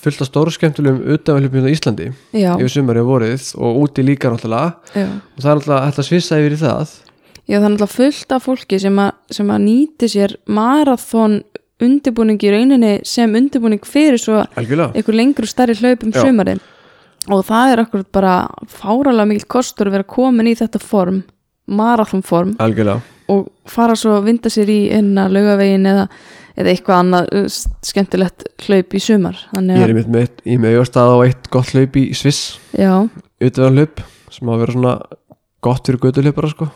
[0.00, 4.30] fullt af stóru skemmtilegum utanvæðlöpum á Íslandi já, yfir sumari og vorið og úti líka
[4.32, 4.74] náttúrulega.
[4.96, 5.06] Já.
[5.36, 6.88] Og það er alltaf að svissa yfir í það
[7.50, 11.40] Já, það er náttúrulega fullt af fólki sem, a, sem að nýti sér marathon
[11.82, 16.22] undirbúning í rauninni sem undirbúning fyrir svo einhver lengri og stærri hlaup um Já.
[16.22, 16.60] sumarið.
[17.30, 18.34] Og það er okkur bara
[18.70, 21.24] fáralega mikil kostur að vera komin í þetta form
[21.70, 22.52] marathonform.
[22.62, 23.02] Algjörlega.
[23.30, 26.04] Og fara svo að vinda sér í enna laugavegin eða,
[26.54, 27.48] eða eitthvað annað uh,
[27.86, 29.42] skemmtilegt hlaup í sumar.
[29.56, 32.54] Ég er að, með eitt, í meðjórstað á eitt gott hlaup í Sviss.
[32.78, 32.94] Já,
[33.42, 34.94] utanvæðlöp sem á að vera svona
[35.66, 36.70] gott fyrir göduhlaupara sko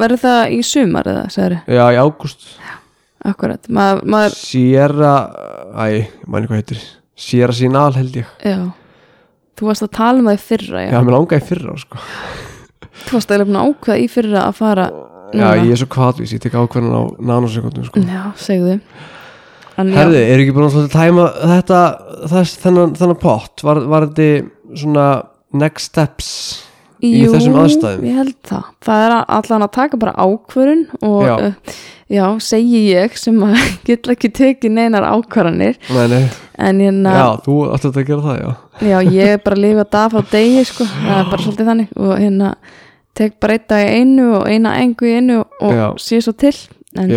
[0.00, 2.48] verður það í sumar eða, segir já, í ágúst.
[3.26, 5.14] Akkurat, Ma, maður Sierra,
[5.74, 6.82] æ, mæni hvað heitir.
[7.16, 8.28] Sierra Sinal held ég.
[8.44, 8.60] Já,
[9.58, 12.00] þú varst að tala um það í fyrra já, Já, mér langaði í fyrra sko.
[13.06, 14.86] Þú varst að ákveða í fyrra að fara
[15.34, 18.02] Já, ég er svo kvatvís, ég tek ákveðan á nanosekundum sko.
[18.06, 18.76] Já, segðu.
[19.76, 21.80] Já, Herði, er ekki búin að tæma þetta,
[22.30, 23.64] þess, þennan, þennan pott?
[23.66, 25.08] Var, var þetta svona
[25.56, 26.30] next steps
[27.04, 28.06] í jú, þessum aðstæðum?
[28.08, 28.70] Ég held það.
[28.86, 31.34] Það er allan að taka bara ákvörun og Já.
[31.36, 31.52] já,
[32.16, 33.56] já segi ég sem að
[33.88, 35.76] get ekki tekið neinar ákvarðanir.
[35.92, 36.22] Nei, nei,
[36.68, 38.50] en hérna, já, þú ætti að gera það, já.
[38.86, 41.90] Já, ég er bara að lifa dag á degi, sko, það er bara svolítið þannig.
[41.96, 42.52] Og hérna,
[43.16, 45.86] tek bara einn dag í einu og eina engu í einu og Já.
[46.00, 46.54] sé svo til.
[46.96, 47.12] En,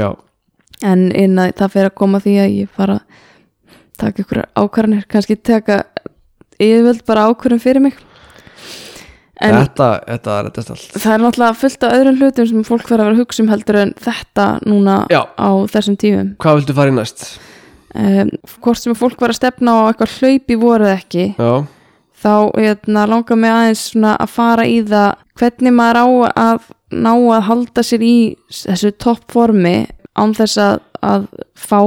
[0.84, 3.26] en hérna, það fer að koma því að ég fara að
[4.00, 5.82] taka ykkur ákvarðanir, kannski taka
[6.60, 7.98] yfirvöld bara ákvarðan fyrir mig
[9.40, 12.90] en þetta, þetta er þetta allt það er náttúrulega fullt af öðrum hlutum sem fólk
[12.90, 15.22] verður að vera hugsa um heldur en þetta núna Já.
[15.40, 17.26] á þessum tímum Hvað viltu fara í næst?
[17.96, 21.54] um, hvort sem fólk verður að stefna á eitthvað hlaup í voru eða ekki Já,
[22.20, 26.08] þá hérna, langar mig aðeins svona að fara í það hvernig maður á
[26.44, 28.16] að ná að halda sér í
[28.52, 29.76] þessu toppformi
[30.20, 31.80] án þess að, að fá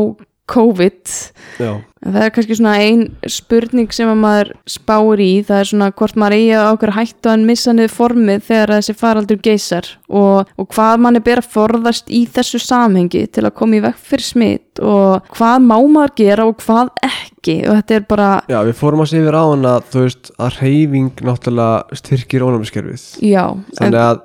[0.53, 1.17] COVID.
[1.63, 5.69] Já, En það er kannski svona ein spurning sem að maður spáir í, það er
[5.71, 9.91] svona hvort maður eigi á okkur hættu að missa niður formið þegar þessi faraldur geysar
[10.11, 14.01] og, og hvað manni ber að forðast í þessu samhengi til að koma í vekk
[14.09, 17.57] fyrir smitt og hvað má maður gera og hvað ekki.
[17.71, 20.35] Og þetta er bara, já, við fórum að sé yfir á hann að þú veist,
[20.43, 23.07] að reyfing náttúrulega styrkir ónæmiskerfið.
[23.23, 24.21] Já, en, Þannig að,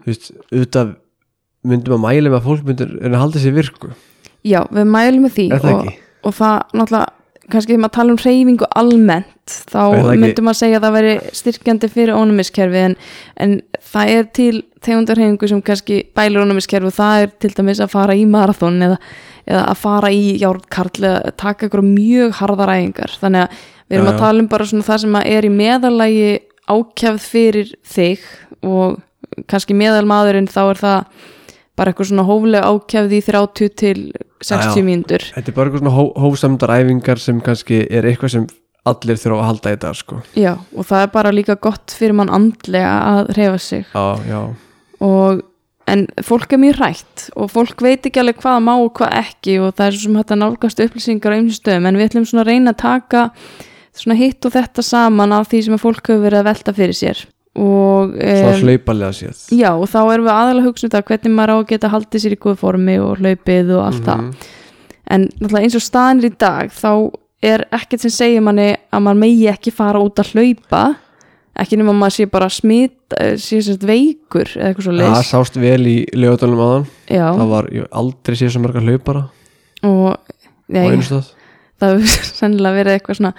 [0.00, 0.96] þú veist, auðvitað
[1.68, 3.92] myndum að mæla með að fólk myndir en að halda sér virku,
[4.46, 5.92] já, við mælum með því og,
[6.24, 7.12] og það náttúrulega
[7.50, 9.80] kannski þegar maður tala um hreyfingu almennt þá
[10.16, 12.94] myndum maður segja að það veri styrkjandi fyrir ónumiskerfi en,
[13.44, 13.56] en
[13.92, 14.54] það er til
[14.84, 18.98] tegundarhreyfingu sem kannski bælir ónumiskerfi og það er til dæmis að fara í marathon eða,
[19.44, 23.16] eða að fara í járnkarl eða taka ykkur mjög harðar æfingar.
[23.20, 24.22] Þannig að við erum Já, að já.
[24.24, 26.28] tala um bara svona það sem að er í meðalagi
[26.64, 28.28] ákjafð fyrir þig
[28.64, 29.00] og
[29.50, 31.24] kannski meðalmaðurinn þá er það
[31.74, 33.98] bara eitthvað svona hóflega ákjafð í 30 til
[34.42, 35.24] 60 Já, mínútur.
[35.34, 38.46] Þetta er bara eitthvað svona hó, hófsamdar æfingar sem kannski er eitthvað sem
[38.84, 40.20] allir þurfa að halda í dag, sko.
[40.36, 43.86] Já, og það er bara líka gott fyrir mann andlega að reyfa sig.
[43.94, 44.40] Já, já,
[45.04, 45.44] og,
[45.90, 49.58] en fólk er mjög rætt og fólk veit ekki alveg hvað má og hvað ekki
[49.60, 51.88] og það er svo sem hægt að nálgast upplýsingar á einhverjum stöðum.
[51.88, 53.24] En við ætlum svona að reyna að taka
[53.94, 56.98] svona hitt og þetta saman af því sem að fólk hefur verið að velta fyrir
[56.98, 58.14] sér og
[59.14, 59.36] séð.
[59.54, 61.90] já, og þá erum við aðalega að hugsa um það hvernig maður á að geta
[61.92, 64.32] haldið sér í góð formi og hlaupið og allt það Mhm.
[65.14, 66.90] en náttúrulega eins og staðinir í dag þá
[67.44, 70.96] er ekkert sem segir manni að maður megi ekki fara út að hlaupa
[71.60, 75.30] ekki nema maður sé bara smit eh, sé sérst veikur eða eitthvað svo Það leys
[75.30, 76.86] sást vel í lögadalum aðan.
[77.06, 79.28] já, Það var, aldrei séð svo marga hlaupara
[79.84, 80.16] og
[80.68, 81.30] nei, einu stað.
[81.78, 83.34] það hefur sennilega verið eitthvað svona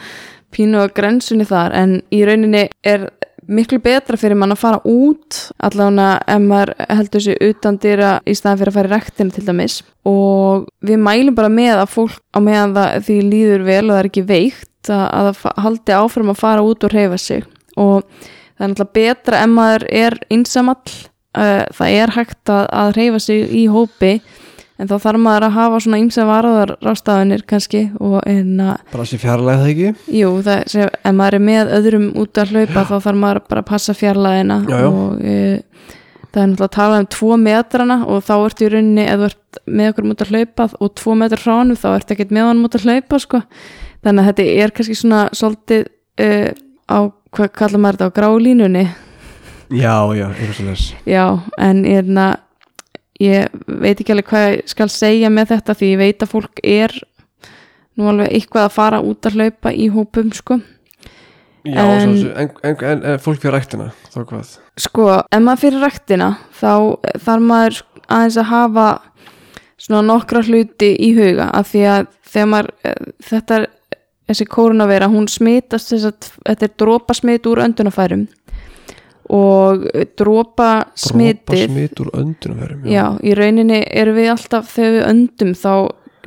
[0.56, 3.10] pínu á grensunni þar en í rauninni er
[3.48, 8.36] miklu betra fyrir mann að fara út allavega ef maður heldur sér utan dýra í
[8.38, 9.80] staðan fyrir að fara í rektina til dæmis.
[10.10, 14.00] Og við mælum bara með að fólk á meðan það því líður vel og það
[14.02, 17.46] er ekki veikt að, að það haldi áfram að fara út og reyfa sig.
[17.76, 18.00] Og
[18.56, 20.96] það er náttúrulega betra ef maður er einsamall
[21.38, 24.18] uh, það er hægt að reyfa sig í hópi
[24.80, 29.06] en þá þarf maður að hafa svona ýmsa varðar rástafinir kannski og en að, Bara
[29.08, 29.92] sé fjarlæg það ekki.
[30.20, 33.64] jú, það sé, ef maður er með öðrum út að hlaupa þá þarf maður bara
[33.64, 34.58] að passa fjarlæðina
[34.90, 35.38] og e,
[36.36, 39.62] það er náttúrulega að tala um tvo metrana og þá ertu í rauninni þú ert
[39.66, 42.66] með okkur út að hlaupa og tvo metrar frá hann þá ertu ekkert með hann
[42.68, 43.42] út að hlaupa sko.
[44.04, 45.88] þannig að þetta er kannski svona svolítið
[46.20, 46.28] e,
[46.92, 47.00] á,
[47.32, 48.86] hvað kallar maður þetta á grálínunni
[49.74, 50.28] Já, já.
[51.10, 52.26] Já, en hérna,
[53.24, 56.62] ég veit ekki alveg hvað ég skal segja með þetta því ég veit að fólk
[56.64, 56.96] er
[57.96, 60.60] nú alveg eitthvað að fara út að hlaupa í hópum sko.
[61.66, 64.50] Já, En- en, en, en, fólk fyrir ræktina, þá hvað?
[64.78, 66.28] Sko, ef maður fyrir ræktina
[66.60, 66.74] þá
[67.24, 68.90] þarf maður aðeins að hafa
[69.82, 72.06] svona nokkra hluti í huga af því að
[72.36, 73.66] þegar maður eh, þetta er
[74.30, 78.28] þessi kórunavera hún smitast þess að þetta er dropa smit úr öndunafærum
[79.30, 85.06] og dropa Dropa smitið smit úr öndunum já, í rauninni erum við alltaf þegar við
[85.10, 85.72] öndum þá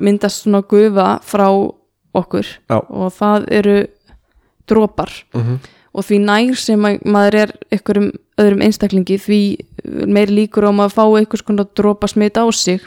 [0.00, 1.46] myndast svona gufa frá
[2.18, 2.78] okkur Já.
[2.90, 3.76] og það eru
[4.68, 5.10] dropar.
[5.34, 5.58] Mhm.
[5.98, 9.38] og því nær sem að, maður er einhverjum öðrum einstaklingi því
[10.06, 12.80] meir líkur á maður að fá einhvers konar dropa smit á sig.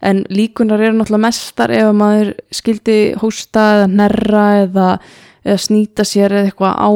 [0.00, 4.88] En líkunar eru náttúrulega mestar ef að maður skildi hósta eða nerra eða,
[5.44, 6.90] eða snýta sér eða eitthvað á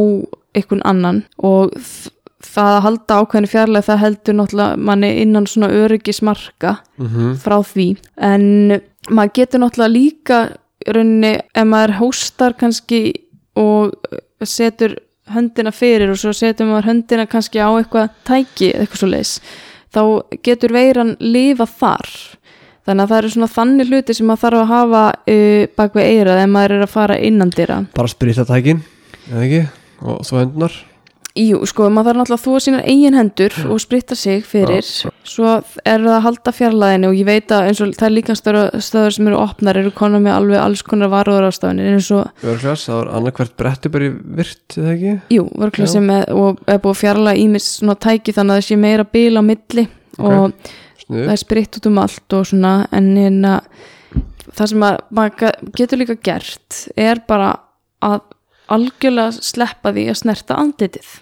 [0.55, 1.25] einhvern annan.
[1.43, 2.11] Og þ-
[2.43, 7.37] það að halda ákveðinu fjarlæg það heldur náttúrulega manni innan svona öryggismarka Mhm.
[7.43, 7.87] frá því.
[8.19, 8.81] En
[9.11, 10.39] maður getur náttúrulega líka
[10.87, 13.13] í rauninni ef maður hóstar kannski
[13.57, 13.93] og
[14.43, 14.97] setur
[15.33, 19.41] höndina fyrir og svo setur maður höndina kannski á eitthvað tæki eitthvað svo leis
[19.95, 20.01] þá
[20.43, 22.09] getur veiran lifa þar.
[22.87, 26.09] Þannig að það eru svona þannig hluti sem maður þarf að hafa uh, bak við
[26.11, 28.81] eirað ef maður er að fara innandira bara sprita tækin
[29.31, 29.61] eða ekki?
[30.03, 30.73] Og svo hendunar
[31.33, 34.85] Jú, sko, maður þarf náttúrulega að þúa sínar eigin hendur og spritta sig fyrir.
[35.25, 35.47] Svo
[35.81, 39.15] er það að halda fjarlæðinu og ég veit að eins og það er líka stöður,
[39.17, 42.99] sem eru opnar eru konar með alveg alls konar varúður ástafanir eins og, Örglas, það
[42.99, 44.13] var annarkvært brettu bara í
[44.43, 45.15] virt eða ekki?
[45.39, 45.93] Jú, vörkla Já.
[45.95, 49.09] sem er, og er búið að fjarlæða ímis svona tæki þannig að það sé meira
[49.17, 49.87] bíl á milli
[50.19, 50.29] Ok.
[50.29, 50.71] og
[51.07, 53.55] Snuð, það er spritt út um allt og svona en hérna
[54.53, 57.55] það sem að maður getur líka gert er bara
[58.05, 58.21] að
[58.77, 61.13] algjörlega sleppa því að snerta andlitið.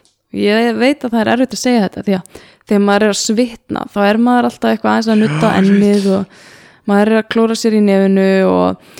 [0.41, 2.41] Ég veit að það er erfitt að segja þetta því að
[2.71, 6.43] þegar maður er að svitna þá er maður alltaf eitthvað aðeins að nutta ennið og
[6.91, 8.93] maður er að klóra sér í nefinu og,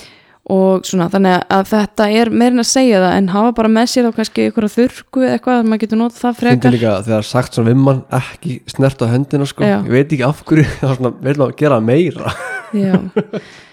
[0.51, 1.07] og svona.
[1.13, 4.47] Þannig að þetta er meirinn að segja það en hafa bara með sér þá kannski
[4.49, 6.75] einhverja þurrku eða eitthvað að maður getur notað það frekar.
[6.75, 9.67] Líka þegar sagt svona við mann ekki snert á hendina sko.
[9.67, 9.77] Já.
[9.79, 12.39] Ég veit ekki af hverju það er svona, vil að gera meira.
[12.75, 12.95] Já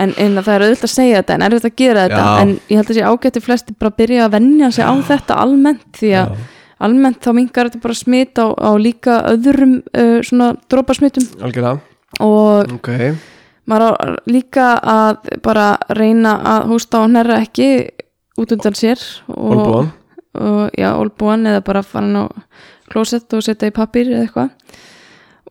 [0.00, 2.22] En, en það er auðvitað að segja þetta en erfitt að gera þetta.
[2.24, 2.42] Já.
[2.42, 5.98] en ég held að sé ágætti flesti bara byrja að venja sig á þetta almennt
[5.98, 6.36] því að
[6.82, 11.82] almennt þá mingar þetta bara smit á, á líka öðrum uh, svona drópasmitum Algjörlega,
[12.24, 12.90] og ok.
[13.70, 13.92] maður á
[14.26, 17.68] líka að bara reyna að hósta og hnerra ekki
[18.40, 19.92] út undan sér og, Olbúan,
[20.40, 22.26] og já, olbúan eða bara fara á
[22.92, 24.50] klósett og setja í pappír eða eitthvað.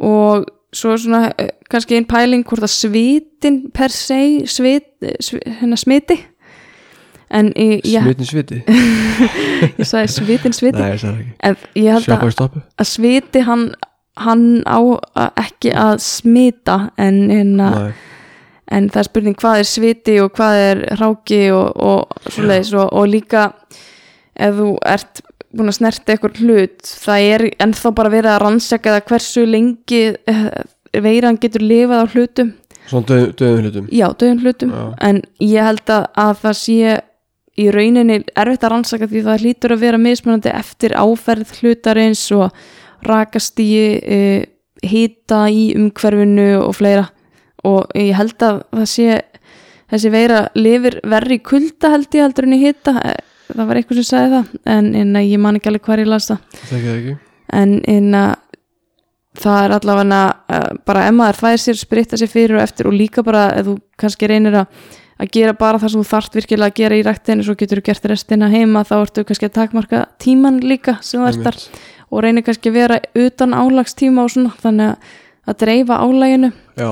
[0.02, 4.20] Og svo svona eh, kannski einn pæling hvort að svitin per se
[4.50, 4.88] svit,
[5.20, 6.18] svit, hérna smiti.
[7.32, 8.60] En ég, ég, smitin sviti?
[9.80, 10.82] Ég sagði svitin sviti.
[10.82, 11.04] Nei, ég
[11.48, 13.70] en ég held að, að sviti hann,
[14.20, 14.80] hann á
[15.40, 17.22] ekki að smita en,
[17.62, 17.94] Nei,
[18.68, 22.92] en það er spurning hvað er sviti og hvað er ráki og, og svoleiðis og,
[23.00, 23.48] og líka
[24.36, 28.96] ef þú ert búin að snerta eitthvað hlut það er ennþá bara verið að rannsaka
[28.96, 30.50] það hversu lengi eh,
[31.04, 32.52] veiran getur lifað á hlutum.
[32.90, 33.88] Svona döð, döðum hlutum?
[33.94, 34.76] Já, döðum hlutum.
[34.76, 34.84] Já.
[35.08, 37.00] en ég held að, að það sé
[37.62, 42.56] í rauninni erfitt að rannsaka því það hlýtur að vera mismunandi eftir áferð hlutarins og
[43.06, 44.20] rakastíi e,
[44.88, 47.10] hita í umhverfinu og fleira.
[47.68, 49.20] Og ég held að það sé
[49.92, 52.96] þessi veira lifir verri kulda held ég heldur en í hita
[53.56, 56.32] það var eitthvað sem sagði það en, en ég man ekki alveg hvar ég las
[56.32, 56.48] það.
[56.70, 57.12] Það það
[57.52, 58.32] en, að
[59.42, 62.98] það er allavega uh, bara ef maður fæðir sér spritta sér fyrir og eftir og
[62.98, 64.90] líka bara ef þú kannski reynir að,
[65.22, 67.88] að gera bara það sem þú þarft virkilega að gera í ræktinu svo getur þú
[67.88, 71.62] gert restina heima þá ertu kannski að takmarka tíman líka sem þú ert þar
[72.12, 75.12] og reynir kannski að vera utan álagstíma og svona þannig að,
[75.48, 76.90] að dreifa álæginu Já,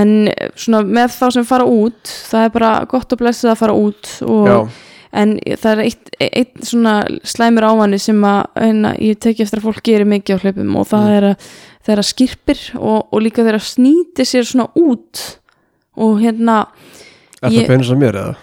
[0.00, 0.14] en
[0.54, 4.14] svona með þá sem fara út það er bara gott og blessið að fara út
[4.24, 4.58] og já,
[5.12, 6.94] en það er eitt, eitt svona
[7.26, 10.86] slæmur ávanni sem að hérna, ég teki eftir að fólk gerir mikið á hlaupum og
[10.92, 11.16] það Mm.
[11.16, 11.48] er að
[11.88, 15.24] þeirra skirpir og, og líka þeirra snýti sér svona út
[15.96, 16.66] og hérna
[17.42, 18.36] er Ég- það beinast að mér eða?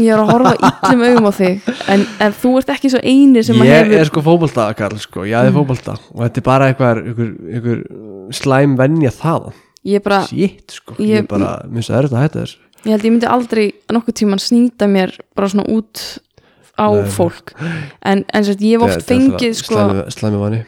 [0.00, 0.52] ég er að horfa
[0.86, 3.98] illum augum á þig en, en þú ert ekki svo eini sem að Ég hefur
[3.98, 5.96] er sko fótbolta, Karl, sko, ég aðeins fótbolta.
[6.14, 7.82] Og þetta er bara eitthvað, einhver, einhver
[8.38, 9.50] slæm venja það
[9.90, 12.58] ég, bara, Shit, sko, ég, Ég- er bara, minnst það er þetta að hætta þessu
[12.84, 16.02] ég held ég myndi aldrei nokkuð tíman snýta mér bara svona út
[16.80, 17.52] á Nei, fólk.
[18.00, 20.60] En, en svo, ég hef oft fengið sko, slæmi, slæmi vanni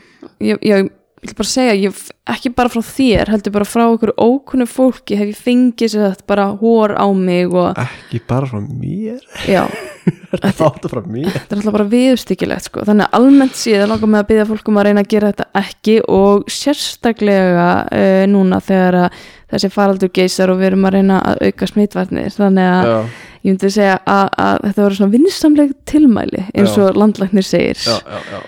[0.42, 0.90] ég,
[1.22, 1.98] ég vil bara segja ég,
[2.32, 6.24] ekki bara frá þér, heldur bara frá okkur ókunnu fólki hef ég fengið sér þetta
[6.26, 9.20] bara hór á mig og Ekki bara frá mér?
[9.46, 9.68] Já,
[10.32, 11.28] Þetta er þetta frá mér?
[11.30, 12.82] þetta er alltaf bara viðstíkilegt sko.
[12.88, 15.94] þannig að almennt séð langar með að byggja fólkum að reyna að gera þetta ekki
[16.10, 19.20] og sérstaklega uh, núna þegar að
[19.52, 22.32] þessi faraldur geysar og við erum að reyna að auka smitvarnir.
[22.34, 22.96] Þannig að Já,
[23.44, 27.78] ég myndi segja að, að þetta voru svona vinsamleg tilmæli eins og landlæknir segir.
[27.84, 28.40] Já, já, já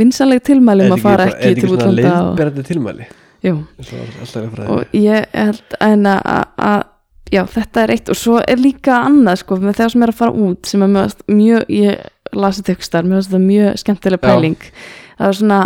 [0.00, 2.28] vinsamleg tilmæli um að fara ekki til útlanda og...
[2.32, 3.08] Leifberandi tilmæli
[3.46, 6.84] jú eins og er ég held að, að- að
[7.34, 10.20] já, þetta er eitt og svo er líka annað sko, með þegar sem er að
[10.20, 12.04] fara út sem er mjög, mjög ég
[12.36, 14.26] lasi tekstar, mér þetta mjög skemmtileg Já.
[14.26, 14.56] pæling
[15.16, 15.60] það er svona,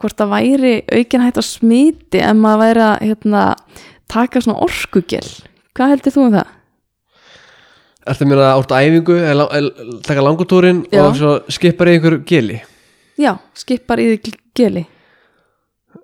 [0.00, 3.42] hvort það væri aukin hægt að smiti en maður væri að hérna,
[4.12, 5.26] taka svona orkugel
[5.76, 6.52] hvað heldur þú um það?
[8.06, 11.02] Ertu að meina átt æfingu eða eða taka langutúrin Já.
[11.08, 12.60] og skipar í einhver gili
[13.16, 14.84] Já, skipar í því geli.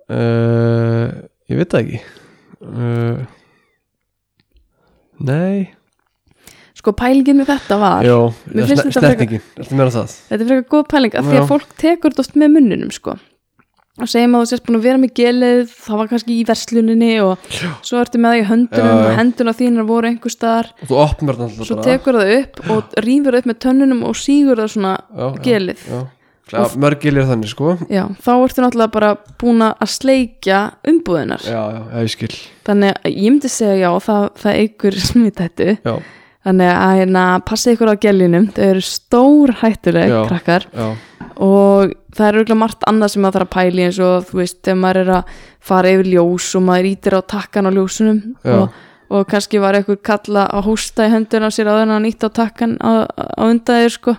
[0.09, 1.99] Uh, Ég veit það ekki.
[2.63, 3.23] Uh,
[5.23, 5.67] Nei.
[6.73, 8.15] Sko pælingin með þetta var Jó,
[8.49, 10.15] Ertu að meina það?
[10.29, 11.41] Þetta er frekar góð pæling af því Já.
[11.43, 13.13] að fólk tekur þetta oft með munninum sko.
[14.01, 17.11] Og segjum að þú sést búin að vera með gelið það var kannski í versluninni
[17.21, 17.45] og
[17.85, 19.05] svo ertu með það í höndunum Já, já.
[19.05, 20.71] og henduna þínar voru einhver staðar.
[20.81, 24.17] Og þú opnar það alltaf svo tekur það upp og rýfur upp með tönnunum og
[24.17, 25.87] sígur það svona já, já, gelið
[26.51, 26.57] já.
[26.59, 27.77] Já, mörg gilir þannig sko.
[27.89, 32.33] Já, þá ertu náttúrulega bara búin að sleikja umbúðinar Já, já, ég skil.
[32.67, 35.95] Þannig að ég myndi segja já, það, það eigur smitættu Já,
[36.43, 40.65] þannig að hérna, passa ykkur á gelinum þau eru stór hættuleg krakkar.
[40.75, 40.87] já,
[41.43, 44.57] og það er auðvitað margt annað sem maður þarf að pæli eins og þú veist,
[44.67, 48.19] þegar maður er að fara yfir ljós og maður ítir á takkan á ljósunum
[48.53, 48.75] og,
[49.13, 52.27] og kannski var eitthvað kalla að hósta í höndun á sér á þennan að nýtt
[52.27, 54.13] á takkan á, á undan þér sko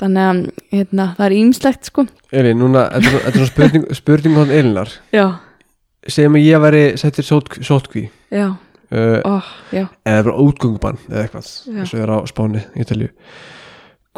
[0.00, 2.04] þannig að hérna, það er ímslegt sko.
[2.32, 4.92] Elín, núna, þetta er- svona spurning, spurning hann Elinar
[6.02, 9.34] Segjum að ég væri settir sót, sótkví já, uh, ó,
[9.70, 9.84] já.
[10.08, 13.12] eða bara útgöngubann eða eitthvað eins og er á Spáni, Ítalíu.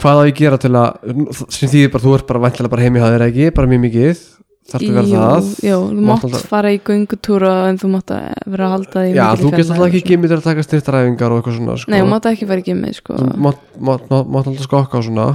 [0.01, 1.13] Hvað á ég að gera til að
[1.55, 2.73] sem þýðir bara, þú ert bara vantilega
[3.19, 4.25] er ekki, bara mjög mikið
[4.65, 8.49] þarf að vera það jú, þú Mátt alltaf- fara í göngutúra en þú mátt að
[8.55, 11.41] vera að halda því já, þú getur alltaf ekki gimmið til að taka styrtaræfingar og
[11.43, 11.91] eitthvað svona sko.
[11.93, 14.99] Nei, þú mátt ekki fara í gimmið sko þú mátt, mátt, mátt, mátt alltaf skokka
[15.01, 15.27] og svona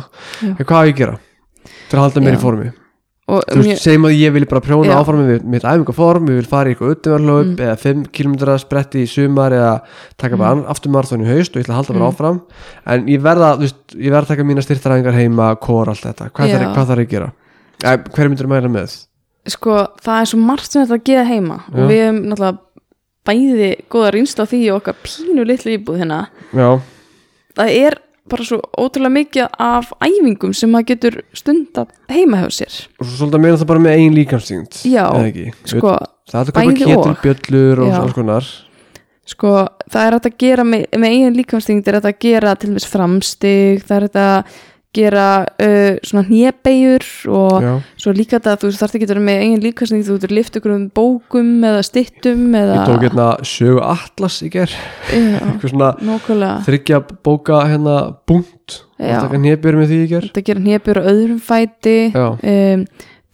[0.41, 0.49] Já.
[0.57, 1.17] en hvað á ég að gera
[1.89, 2.71] til að halda mér í formi
[3.29, 4.95] og þú veist, segjum að ég vil bara prjóna Já.
[5.03, 7.59] áfram með mitt æfingaform, ég vil fara í eitthvað utanverðlöp Mm.
[7.61, 9.81] eða 5 km spretti í sumar eða
[10.17, 10.65] taka bara mm.
[10.65, 12.15] aftur marathon í haust og ég ætla að halda bara Mm.
[12.15, 12.41] áfram
[12.87, 17.13] en ég verða, að taka mína styrtaræfingar heima, kór, allt þetta hvað þarf ég að
[17.13, 17.31] gera?
[17.79, 19.05] Hver myndir mæla með?
[19.47, 21.61] Sko, það er svo margt sem þetta að geða heima.
[21.69, 21.75] Já.
[21.75, 22.57] og við hefum náttúrulega
[23.29, 26.19] bæði góða reynsla á því og okkar pínu litlu íbúð hérna.
[26.55, 26.69] Já,
[27.59, 32.79] það er bara svo ótrúlega mikið af æfingum sem maður getur stunda heima hjá sér.
[32.99, 35.05] Og svo svolítið að meina það bara með eigin líkamstínd Já,
[35.65, 35.93] sko,
[36.29, 37.85] það er að bæði ketil, og.
[37.85, 38.49] og alls konar.
[39.29, 39.53] Sko,
[39.93, 43.97] það er að gera með, með eigin líkamstingd er að gera til dæmis framstig það
[43.99, 44.55] er að
[44.95, 49.25] gera uh, svona hnébegjur og Já, svo líka þetta að þú þarft ekki að vera
[49.27, 53.27] með eigin líkamstingd þú getur lift ykkur um bókum eða stittum eða ég tók hérna
[53.45, 59.21] sögu Atlas í ger Já, eitthvað svona þryggja bóka hérna búnt og Já.
[59.21, 62.85] taka nýjabjör með því í ger þetta gerir hnébjur á öðrum fæti um,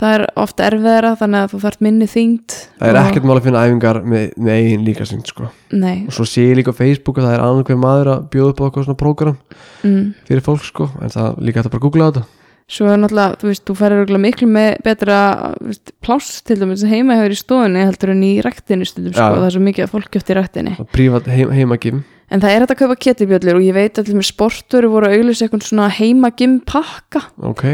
[0.02, 3.44] það er ofta erfiðara þannig að þú þarft minni þyngd það er ekkert mál að
[3.48, 5.52] finna æfingar með, með eigin líkamstínd sko.
[5.76, 8.26] Nei, og svo sé ég líka á Facebook að það er annar hver maður að
[8.34, 9.38] bjóða upp á eitthvað svona prógram
[9.84, 10.02] mm.
[10.28, 12.26] fyrir fólk sko en það líka að bara googla þetta.
[12.66, 15.18] Svo er náttúrulega, þú veist, þú færir miklu með betra
[15.62, 19.46] veist, pláss til dæmis heima hefur í stofunni heldur en í ræktinu stundum, sko, það
[19.46, 22.02] er svo mikið að fólk gjöft í ræktinu og prívat heim, heimagim
[22.34, 25.10] en það er hægt að kaupa ketibjöllur og ég veit að til með sportur voru
[25.12, 27.22] að auglýsa eitthvað svona heimagim pakka.
[27.46, 27.66] Ok,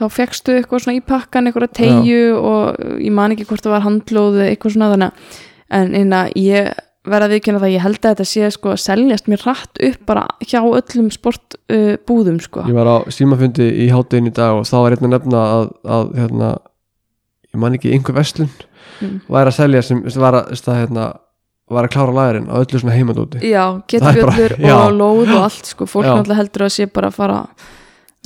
[0.00, 3.84] þá fegstu eitthvað svona í pakkan eitthvað tegju og ég man ekki hvort það var
[3.86, 5.36] handlóð eitthvað svona þannig
[5.80, 6.72] en inna, ég
[7.10, 10.24] verða viðkynna það ég held að þetta sé sko að seljast mér rætt upp bara
[10.44, 14.66] hjá öllum sportbúðum uh, búðum, sko ég var á símafundi í háttegin í dag og
[14.68, 16.50] þá var einn að nefna að, að hérna,
[17.54, 18.50] ég man ekki einhver verslun
[19.00, 19.20] Mm.
[19.32, 21.04] var að selja sem var að, að hérna,
[21.72, 24.74] var að klára lærin á öllu svona heimadóti Já, ketibjöllur bara- já.
[24.76, 27.38] og lóð og allt sko, fólk náttúrulega heldur að sé bara að fara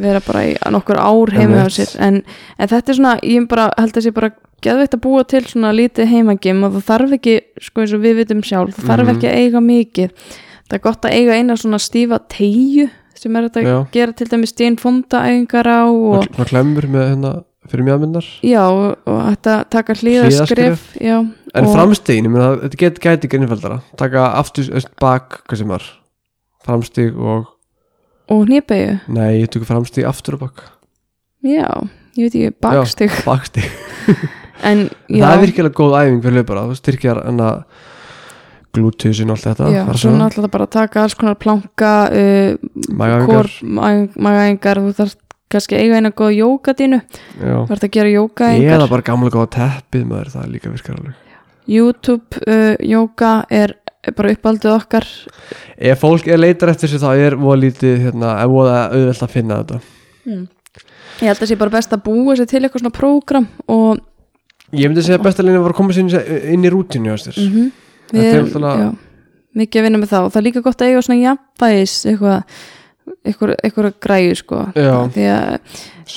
[0.03, 1.93] vera bara í nokkur ár heima á sér.
[2.03, 2.23] En,
[2.59, 4.33] en þetta er svona, ég bara held að sé bara
[4.65, 8.19] geðveitt að búa til svona lítið heimagim og það þarf ekki, sko eins og við
[8.23, 9.15] vitum sjálf það þarf Mhm.
[9.17, 10.11] ekki að eiga mikið.
[10.65, 13.77] Það er gott að eiga eina svona stífa tegju sem er að Já.
[13.93, 18.65] gera til dæmis stín fonda eigingar á og, og klemmur með hérna fyrir mjöðmyndar já,
[18.69, 24.69] og, þetta taka hlýðaskrif en meina þetta get, gæti ekki innfældara taka aftur,
[25.01, 25.87] bak, hvað sem var
[26.65, 27.47] framstig og
[28.33, 30.65] og hnýpegu, nei, ég tökur framstig aftur og bak.
[31.45, 31.69] Já
[32.15, 32.55] ég veit
[33.09, 33.65] ekki,
[34.69, 37.49] en já, það er virkilega góð æfing fyrir löpara, þú styrkjar enna
[38.75, 42.55] glútusin og allt þetta Já, svo náttúrulega bara taka alls konar planka uh,
[42.95, 43.51] Magaæfingar.
[44.15, 45.19] magaengar þú þarf
[45.55, 47.01] kannski eiga eina góða jógadínu.
[47.39, 51.21] Þú þarf að gera eða jógaengar bara gamla góða teppið maður, það líka virkar alveg.
[51.71, 53.77] YouTube uh, jóga er
[54.15, 55.07] bara uppaldið okkar
[55.79, 59.81] ef fólk er leitar eftir þessu þá er voða lítið hérna, auðvelt að finna þetta.
[61.23, 64.03] Ég held að sé bara best að búa sér til eitthvað svona prógram og
[64.75, 67.67] Ég myndi segja að besta lína var að koma sér inn- í rútinu mm
[68.05, 68.97] Þetta við er erum
[69.55, 72.57] mikið að vinna með það og það er líka gott að eiga svona jafnvægis eitthvað
[73.25, 74.61] eitthvað, græju sko.
[74.75, 75.59] Því að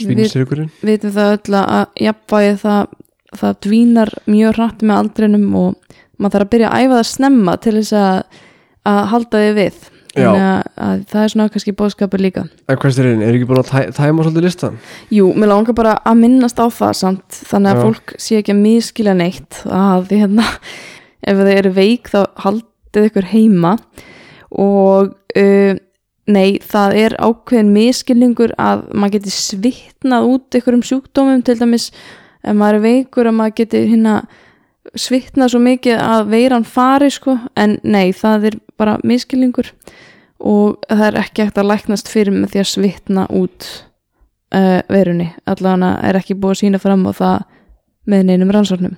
[0.07, 2.95] við vitum það öll að jafnvægi það,
[3.41, 7.55] það dvínar mjög hratt með aldrinum og maður þarf að byrja að æfa það snemma
[7.63, 8.39] til þess að,
[8.87, 9.77] að halda þið við
[10.17, 13.59] að, að það er svona kannski bóðskapur líka En hvað styrir inn, er ekki búin
[13.61, 14.77] að tæ- tæma svolítið listan?
[15.13, 17.83] Jú, mér langar bara að minnast á það samt, þannig að Já.
[17.85, 20.47] fólk sé ekki að miskilja neitt að því hérna
[21.29, 23.75] ef þið eru veik þá haldið ykkur heima
[24.57, 25.73] og uh,
[26.27, 31.91] nei, það er ákveðin miskilningur að maður geti svitnað út ykkur um sjúkdómum til dæmis
[32.43, 34.17] ef maður er veikur að maður geti hérna
[34.95, 39.73] svitnað svo mikið að veiran fari sko, en nei, það er bara miskilningur
[40.37, 43.67] og það er ekki hægt að læknast fyrir með því að svitna út
[44.53, 47.37] uh, verunni allavega er ekki búið að sína fram á það
[48.07, 48.97] með neinum rannsóknum.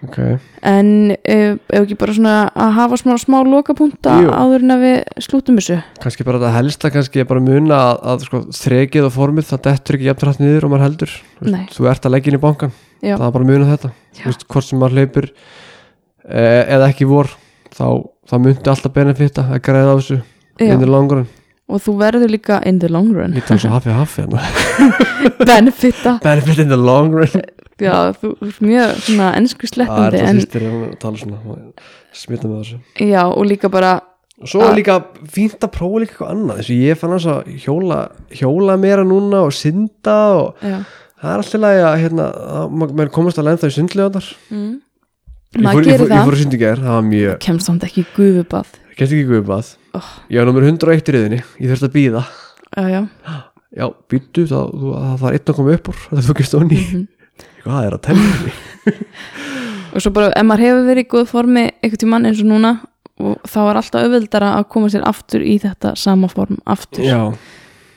[0.00, 0.16] Ok,
[0.64, 5.24] en uh, ef ekki bara svona að hafa smá, smá lokapunta áður en að við
[5.26, 5.80] slútum þessu?
[6.00, 9.98] Kannski bara þetta helsta kannski bara muna að, að sko, þrekið og formið það dettur
[9.98, 11.18] ekki jafn rætt niður og maður heldur.
[11.44, 11.66] Nei.
[11.74, 13.16] Þú ert að leggja inn í bankan Já.
[13.16, 13.92] það er bara muna þetta.
[14.20, 17.30] Veist, hvort sem maður hleypur eh, eða ekki vor
[17.74, 17.86] þá,
[18.28, 20.20] þá myndi alltaf benefita að græða á þessu
[20.60, 21.28] in the long run.
[21.70, 23.36] Og þú verður líka in the long run.
[23.38, 24.42] Ég tala svo hafi hafi hérna.
[25.50, 26.18] Benefita.
[26.24, 27.40] Benefit in the long run.
[27.80, 31.58] Já, þú ert mjög svona ennsku Það er sleppandi það en að tala svona
[32.12, 32.80] smita með þessu.
[33.06, 33.92] Já, og líka bara
[34.40, 34.96] og svo er líka
[35.30, 36.60] fínt að prófa líka eitthvað annað.
[36.60, 38.00] Þess að ég fann að hjóla,
[38.40, 40.78] hjóla meira núna og synda og já,
[41.20, 42.28] það er alltaf lagi að hérna,
[42.60, 44.70] að ma- maður komast að lenda í sundlega þar mm.
[45.66, 46.24] maður gerir fór, ég það.
[46.30, 48.72] fór að syndi gær, það var mjög kemst samt ekki í gufubað.
[48.96, 50.06] Gæst ekki guðbað Oh.
[50.30, 52.20] ég var nummer 101 í riðinni, ég þurfti að býða
[52.78, 53.00] já, já,
[53.74, 57.00] já, býttu, það, það var einn að koma upp úr það þú ekki stóni Mhm.
[57.64, 58.52] hvað er að tella
[59.94, 62.70] og svo bara ef maður hefur verið í góð formi einhvern tímann eins og núna
[63.20, 67.02] og þá er alltaf auðveldara að koma sér aftur í þetta sama form aftur.
[67.04, 67.18] Já,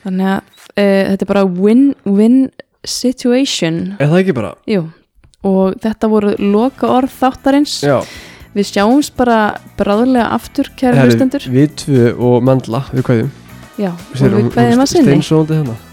[0.04, 2.40] þannig að e, þetta er bara win-win
[2.84, 3.96] situation.
[4.00, 4.54] Er það ekki bara?
[4.70, 4.84] Jú.
[5.44, 7.82] og þetta voru loka orð þáttarins.
[7.84, 7.98] Já,
[8.56, 11.48] við sjáumst bara bráðlega aftur Herri, hlustendur.
[11.52, 13.32] við tvö og mandla við kveðjum.
[13.78, 15.10] Já, og við kveðum að sinni.
[15.12, 15.93] steinsóndi hérna